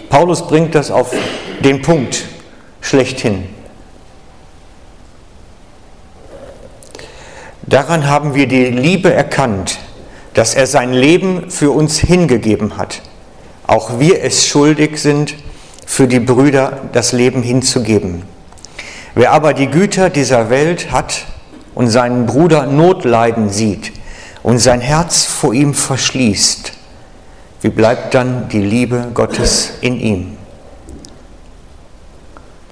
Paulus 0.09 0.47
bringt 0.47 0.75
das 0.75 0.91
auf 0.91 1.13
den 1.63 1.81
Punkt 1.81 2.25
schlechthin. 2.81 3.43
Daran 7.63 8.07
haben 8.07 8.33
wir 8.33 8.47
die 8.47 8.65
Liebe 8.65 9.13
erkannt, 9.13 9.79
dass 10.33 10.55
er 10.55 10.67
sein 10.67 10.93
Leben 10.93 11.51
für 11.51 11.71
uns 11.71 11.99
hingegeben 11.99 12.77
hat. 12.77 13.01
Auch 13.65 13.99
wir 13.99 14.23
es 14.23 14.47
schuldig 14.47 14.97
sind, 15.01 15.35
für 15.85 16.07
die 16.07 16.19
Brüder 16.19 16.83
das 16.93 17.11
Leben 17.11 17.43
hinzugeben. 17.43 18.23
Wer 19.15 19.31
aber 19.31 19.53
die 19.53 19.67
Güter 19.67 20.09
dieser 20.09 20.49
Welt 20.49 20.91
hat 20.91 21.25
und 21.75 21.89
seinen 21.89 22.25
Bruder 22.25 22.67
Notleiden 22.67 23.49
sieht 23.49 23.91
und 24.43 24.59
sein 24.59 24.79
Herz 24.79 25.25
vor 25.25 25.53
ihm 25.53 25.73
verschließt, 25.73 26.73
wie 27.61 27.69
bleibt 27.69 28.13
dann 28.13 28.49
die 28.49 28.61
Liebe 28.61 29.09
Gottes 29.13 29.71
in 29.81 29.99
ihm? 29.99 30.37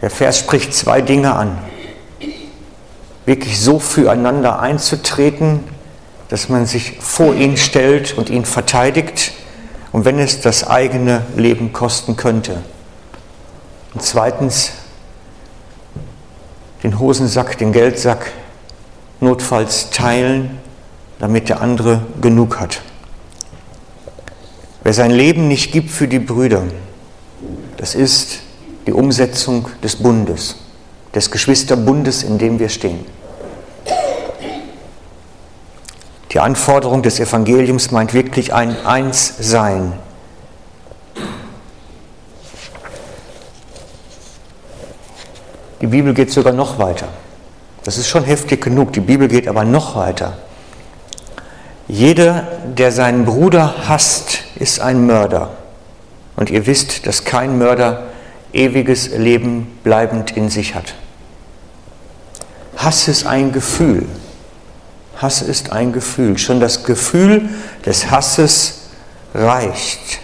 Der 0.01 0.11
Vers 0.11 0.37
spricht 0.39 0.73
zwei 0.73 1.01
Dinge 1.01 1.33
an. 1.35 1.57
Wirklich 3.25 3.59
so 3.59 3.79
füreinander 3.79 4.59
einzutreten, 4.59 5.63
dass 6.29 6.49
man 6.49 6.65
sich 6.65 6.97
vor 6.99 7.33
ihn 7.33 7.57
stellt 7.57 8.15
und 8.17 8.29
ihn 8.29 8.45
verteidigt 8.45 9.31
und 9.91 10.05
wenn 10.05 10.19
es 10.19 10.41
das 10.41 10.67
eigene 10.67 11.23
Leben 11.35 11.73
kosten 11.73 12.17
könnte. 12.17 12.61
Und 13.93 14.03
zweitens 14.03 14.73
den 16.83 16.99
Hosensack, 16.99 17.57
den 17.57 17.71
Geldsack 17.71 18.31
notfalls 19.19 19.89
teilen, 19.89 20.59
damit 21.17 21.49
der 21.49 21.61
andere 21.61 22.01
genug 22.21 22.59
hat. 22.59 22.81
Wer 24.85 24.93
sein 24.93 25.09
Leben 25.09 25.47
nicht 25.47 25.71
gibt 25.71 25.89
für 25.89 26.07
die 26.07 26.19
Brüder, 26.19 26.61
das 27.75 27.95
ist 27.95 28.41
die 28.85 28.93
Umsetzung 28.93 29.67
des 29.83 29.95
Bundes, 29.95 30.57
des 31.15 31.31
Geschwisterbundes, 31.31 32.21
in 32.21 32.37
dem 32.37 32.59
wir 32.59 32.69
stehen. 32.69 33.03
Die 36.31 36.39
Anforderung 36.39 37.01
des 37.01 37.19
Evangeliums 37.19 37.89
meint 37.89 38.13
wirklich 38.13 38.53
ein 38.53 38.85
Einssein. 38.85 39.93
Die 45.81 45.87
Bibel 45.87 46.13
geht 46.13 46.29
sogar 46.29 46.53
noch 46.53 46.77
weiter. 46.77 47.07
Das 47.83 47.97
ist 47.97 48.07
schon 48.07 48.23
heftig 48.23 48.61
genug. 48.61 48.93
Die 48.93 48.99
Bibel 48.99 49.27
geht 49.27 49.47
aber 49.47 49.65
noch 49.65 49.95
weiter. 49.95 50.37
Jeder, 51.87 52.47
der 52.65 52.91
seinen 52.91 53.25
Bruder 53.25 53.87
hasst, 53.87 54.39
ist 54.55 54.79
ein 54.79 55.05
Mörder. 55.05 55.51
Und 56.35 56.49
ihr 56.49 56.65
wisst, 56.65 57.05
dass 57.05 57.23
kein 57.23 57.57
Mörder 57.57 58.03
ewiges 58.53 59.09
Leben 59.09 59.77
bleibend 59.83 60.35
in 60.35 60.49
sich 60.49 60.75
hat. 60.75 60.95
Hass 62.77 63.07
ist 63.07 63.25
ein 63.25 63.51
Gefühl. 63.51 64.05
Hass 65.17 65.41
ist 65.41 65.71
ein 65.71 65.93
Gefühl. 65.93 66.37
Schon 66.37 66.59
das 66.59 66.83
Gefühl 66.83 67.49
des 67.85 68.09
Hasses 68.11 68.89
reicht, 69.33 70.19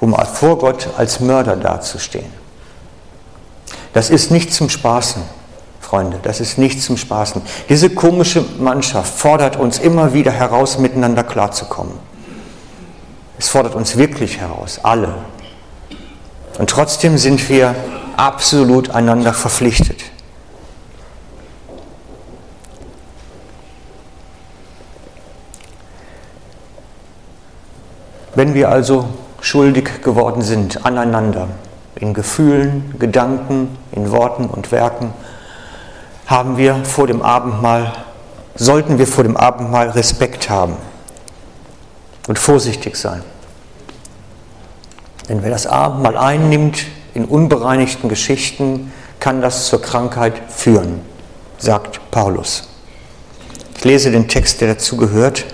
um 0.00 0.14
vor 0.14 0.58
Gott 0.58 0.88
als 0.96 1.20
Mörder 1.20 1.56
dazustehen. 1.56 2.32
Das 3.92 4.10
ist 4.10 4.30
nicht 4.30 4.52
zum 4.52 4.68
Spaßen, 4.68 5.22
Freunde, 5.86 6.18
das 6.20 6.40
ist 6.40 6.58
nicht 6.58 6.82
zum 6.82 6.96
Spaßen. 6.96 7.42
Diese 7.68 7.90
komische 7.90 8.44
Mannschaft 8.58 9.20
fordert 9.20 9.56
uns 9.56 9.78
immer 9.78 10.12
wieder 10.12 10.32
heraus, 10.32 10.78
miteinander 10.78 11.22
klarzukommen. 11.22 11.92
Es 13.38 13.48
fordert 13.48 13.76
uns 13.76 13.96
wirklich 13.96 14.38
heraus, 14.38 14.80
alle. 14.82 15.14
Und 16.58 16.68
trotzdem 16.70 17.18
sind 17.18 17.48
wir 17.48 17.76
absolut 18.16 18.90
einander 18.90 19.32
verpflichtet. 19.32 20.02
Wenn 28.34 28.54
wir 28.54 28.70
also 28.70 29.06
schuldig 29.40 30.02
geworden 30.02 30.42
sind 30.42 30.84
aneinander, 30.84 31.46
in 31.94 32.12
Gefühlen, 32.12 32.96
Gedanken, 32.98 33.78
in 33.92 34.10
Worten 34.10 34.46
und 34.46 34.72
Werken, 34.72 35.12
haben 36.26 36.56
wir 36.56 36.84
vor 36.84 37.06
dem 37.06 37.22
Abendmahl, 37.22 37.92
sollten 38.56 38.98
wir 38.98 39.06
vor 39.06 39.24
dem 39.24 39.36
Abendmahl 39.36 39.90
Respekt 39.90 40.50
haben 40.50 40.76
und 42.26 42.38
vorsichtig 42.38 42.96
sein. 42.96 43.22
Denn 45.28 45.42
wer 45.42 45.50
das 45.50 45.66
Abendmahl 45.66 46.16
einnimmt 46.16 46.86
in 47.14 47.24
unbereinigten 47.24 48.08
Geschichten, 48.08 48.92
kann 49.20 49.40
das 49.40 49.66
zur 49.66 49.80
Krankheit 49.80 50.34
führen, 50.48 51.00
sagt 51.58 52.00
Paulus. 52.10 52.68
Ich 53.76 53.84
lese 53.84 54.10
den 54.10 54.28
Text, 54.28 54.60
der 54.60 54.74
dazu 54.74 54.96
gehört, 54.96 55.44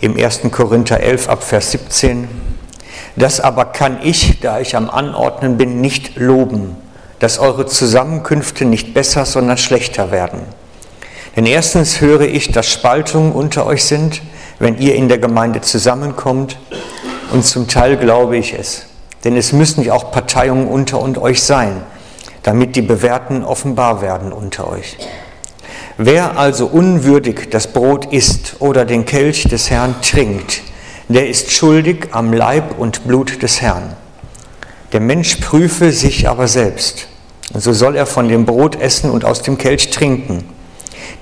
im 0.00 0.16
1. 0.16 0.42
Korinther 0.50 1.00
11 1.00 1.28
ab 1.28 1.42
Vers 1.42 1.72
17. 1.72 2.28
Das 3.16 3.40
aber 3.40 3.66
kann 3.66 3.98
ich, 4.02 4.40
da 4.40 4.60
ich 4.60 4.76
am 4.76 4.90
Anordnen 4.90 5.56
bin, 5.56 5.80
nicht 5.80 6.16
loben, 6.16 6.76
dass 7.18 7.38
eure 7.38 7.66
Zusammenkünfte 7.66 8.64
nicht 8.64 8.94
besser, 8.94 9.24
sondern 9.24 9.58
schlechter 9.58 10.10
werden. 10.10 10.40
Denn 11.36 11.46
erstens 11.46 12.00
höre 12.00 12.22
ich, 12.22 12.52
dass 12.52 12.66
Spaltungen 12.66 13.32
unter 13.32 13.66
euch 13.66 13.84
sind, 13.84 14.22
wenn 14.58 14.78
ihr 14.78 14.94
in 14.94 15.08
der 15.08 15.18
Gemeinde 15.18 15.60
zusammenkommt, 15.60 16.58
und 17.32 17.44
zum 17.44 17.66
Teil 17.68 17.96
glaube 17.96 18.36
ich 18.36 18.52
es. 18.52 18.86
Denn 19.24 19.36
es 19.36 19.52
müssen 19.52 19.82
ja 19.82 19.94
auch 19.94 20.12
Parteiungen 20.12 20.68
unter 20.68 21.00
und 21.00 21.18
euch 21.18 21.42
sein. 21.42 21.82
damit 22.44 22.76
die 22.76 22.82
Bewährten 22.82 23.42
offenbar 23.42 24.00
werden 24.00 24.32
unter 24.32 24.70
euch. 24.70 24.96
Wer 25.96 26.38
also 26.38 26.66
unwürdig 26.66 27.48
das 27.50 27.68
Brot 27.68 28.12
isst 28.12 28.56
oder 28.60 28.84
den 28.84 29.06
Kelch 29.06 29.44
des 29.44 29.70
Herrn 29.70 29.96
trinkt, 30.02 30.62
der 31.08 31.28
ist 31.28 31.50
schuldig 31.50 32.08
am 32.12 32.32
Leib 32.32 32.78
und 32.78 33.06
Blut 33.06 33.42
des 33.42 33.60
Herrn. 33.60 33.96
Der 34.94 35.00
Mensch 35.00 35.38
prüfe 35.40 35.90
sich 35.90 36.28
aber 36.28 36.46
selbst, 36.46 37.08
und 37.52 37.60
so 37.60 37.72
soll 37.72 37.96
er 37.96 38.06
von 38.06 38.28
dem 38.28 38.46
Brot 38.46 38.76
essen 38.76 39.10
und 39.10 39.24
aus 39.24 39.42
dem 39.42 39.58
Kelch 39.58 39.90
trinken. 39.90 40.44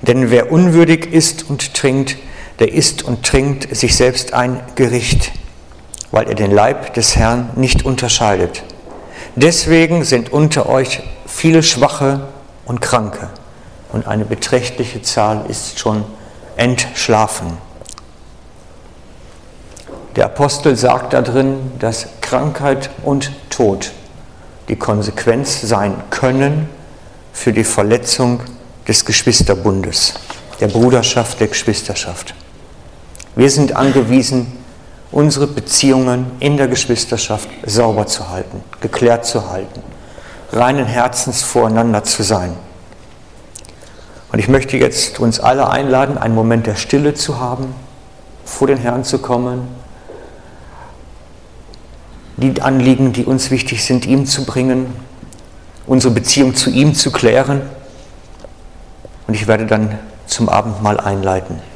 Denn 0.03 0.29
wer 0.29 0.51
unwürdig 0.51 1.11
isst 1.11 1.49
und 1.49 1.73
trinkt, 1.73 2.17
der 2.59 2.71
isst 2.71 3.01
und 3.01 3.25
trinkt 3.25 3.75
sich 3.75 3.95
selbst 3.95 4.31
ein 4.31 4.59
Gericht, 4.75 5.31
weil 6.11 6.29
er 6.29 6.35
den 6.35 6.51
Leib 6.51 6.93
des 6.93 7.15
Herrn 7.15 7.49
nicht 7.55 7.83
unterscheidet. 7.83 8.61
Deswegen 9.35 10.03
sind 10.03 10.31
unter 10.31 10.69
euch 10.69 11.01
viele 11.25 11.63
Schwache 11.63 12.27
und 12.65 12.79
Kranke, 12.79 13.31
und 13.91 14.05
eine 14.05 14.25
beträchtliche 14.25 15.01
Zahl 15.01 15.47
ist 15.49 15.79
schon 15.79 16.05
entschlafen. 16.57 17.57
Der 20.15 20.25
Apostel 20.25 20.75
sagt 20.75 21.13
da 21.13 21.21
drin, 21.21 21.71
dass 21.79 22.07
Krankheit 22.21 22.91
und 23.03 23.31
Tod 23.49 23.91
die 24.67 24.75
Konsequenz 24.75 25.61
sein 25.61 25.95
können 26.11 26.69
für 27.33 27.51
die 27.51 27.63
Verletzung 27.63 28.41
des 28.87 29.05
Geschwisterbundes, 29.05 30.13
der 30.59 30.67
Bruderschaft, 30.67 31.39
der 31.39 31.47
Geschwisterschaft. 31.47 32.35
Wir 33.35 33.49
sind 33.49 33.75
angewiesen, 33.75 34.51
unsere 35.11 35.47
Beziehungen 35.47 36.31
in 36.39 36.57
der 36.57 36.67
Geschwisterschaft 36.67 37.49
sauber 37.65 38.05
zu 38.05 38.29
halten, 38.29 38.63
geklärt 38.81 39.25
zu 39.25 39.49
halten, 39.49 39.81
reinen 40.51 40.85
Herzens 40.85 41.41
voreinander 41.41 42.03
zu 42.03 42.21
sein. 42.21 42.53
Und 44.31 44.37
ich 44.37 44.47
möchte 44.47 44.77
jetzt 44.77 45.19
uns 45.19 45.39
alle 45.39 45.69
einladen, 45.69 46.19
einen 46.19 46.35
Moment 46.35 46.67
der 46.67 46.75
Stille 46.75 47.15
zu 47.15 47.39
haben, 47.39 47.73
vor 48.45 48.67
den 48.67 48.77
Herrn 48.77 49.03
zu 49.03 49.17
kommen, 49.19 49.67
die 52.37 52.61
Anliegen, 52.61 53.13
die 53.13 53.25
uns 53.25 53.51
wichtig 53.51 53.83
sind, 53.83 54.05
ihm 54.05 54.25
zu 54.25 54.45
bringen, 54.45 54.87
unsere 55.85 56.13
Beziehung 56.13 56.55
zu 56.55 56.69
ihm 56.69 56.95
zu 56.95 57.11
klären. 57.11 57.61
Und 59.27 59.33
ich 59.33 59.47
werde 59.47 59.65
dann 59.65 59.99
zum 60.25 60.49
Abendmahl 60.49 60.99
einleiten. 60.99 61.72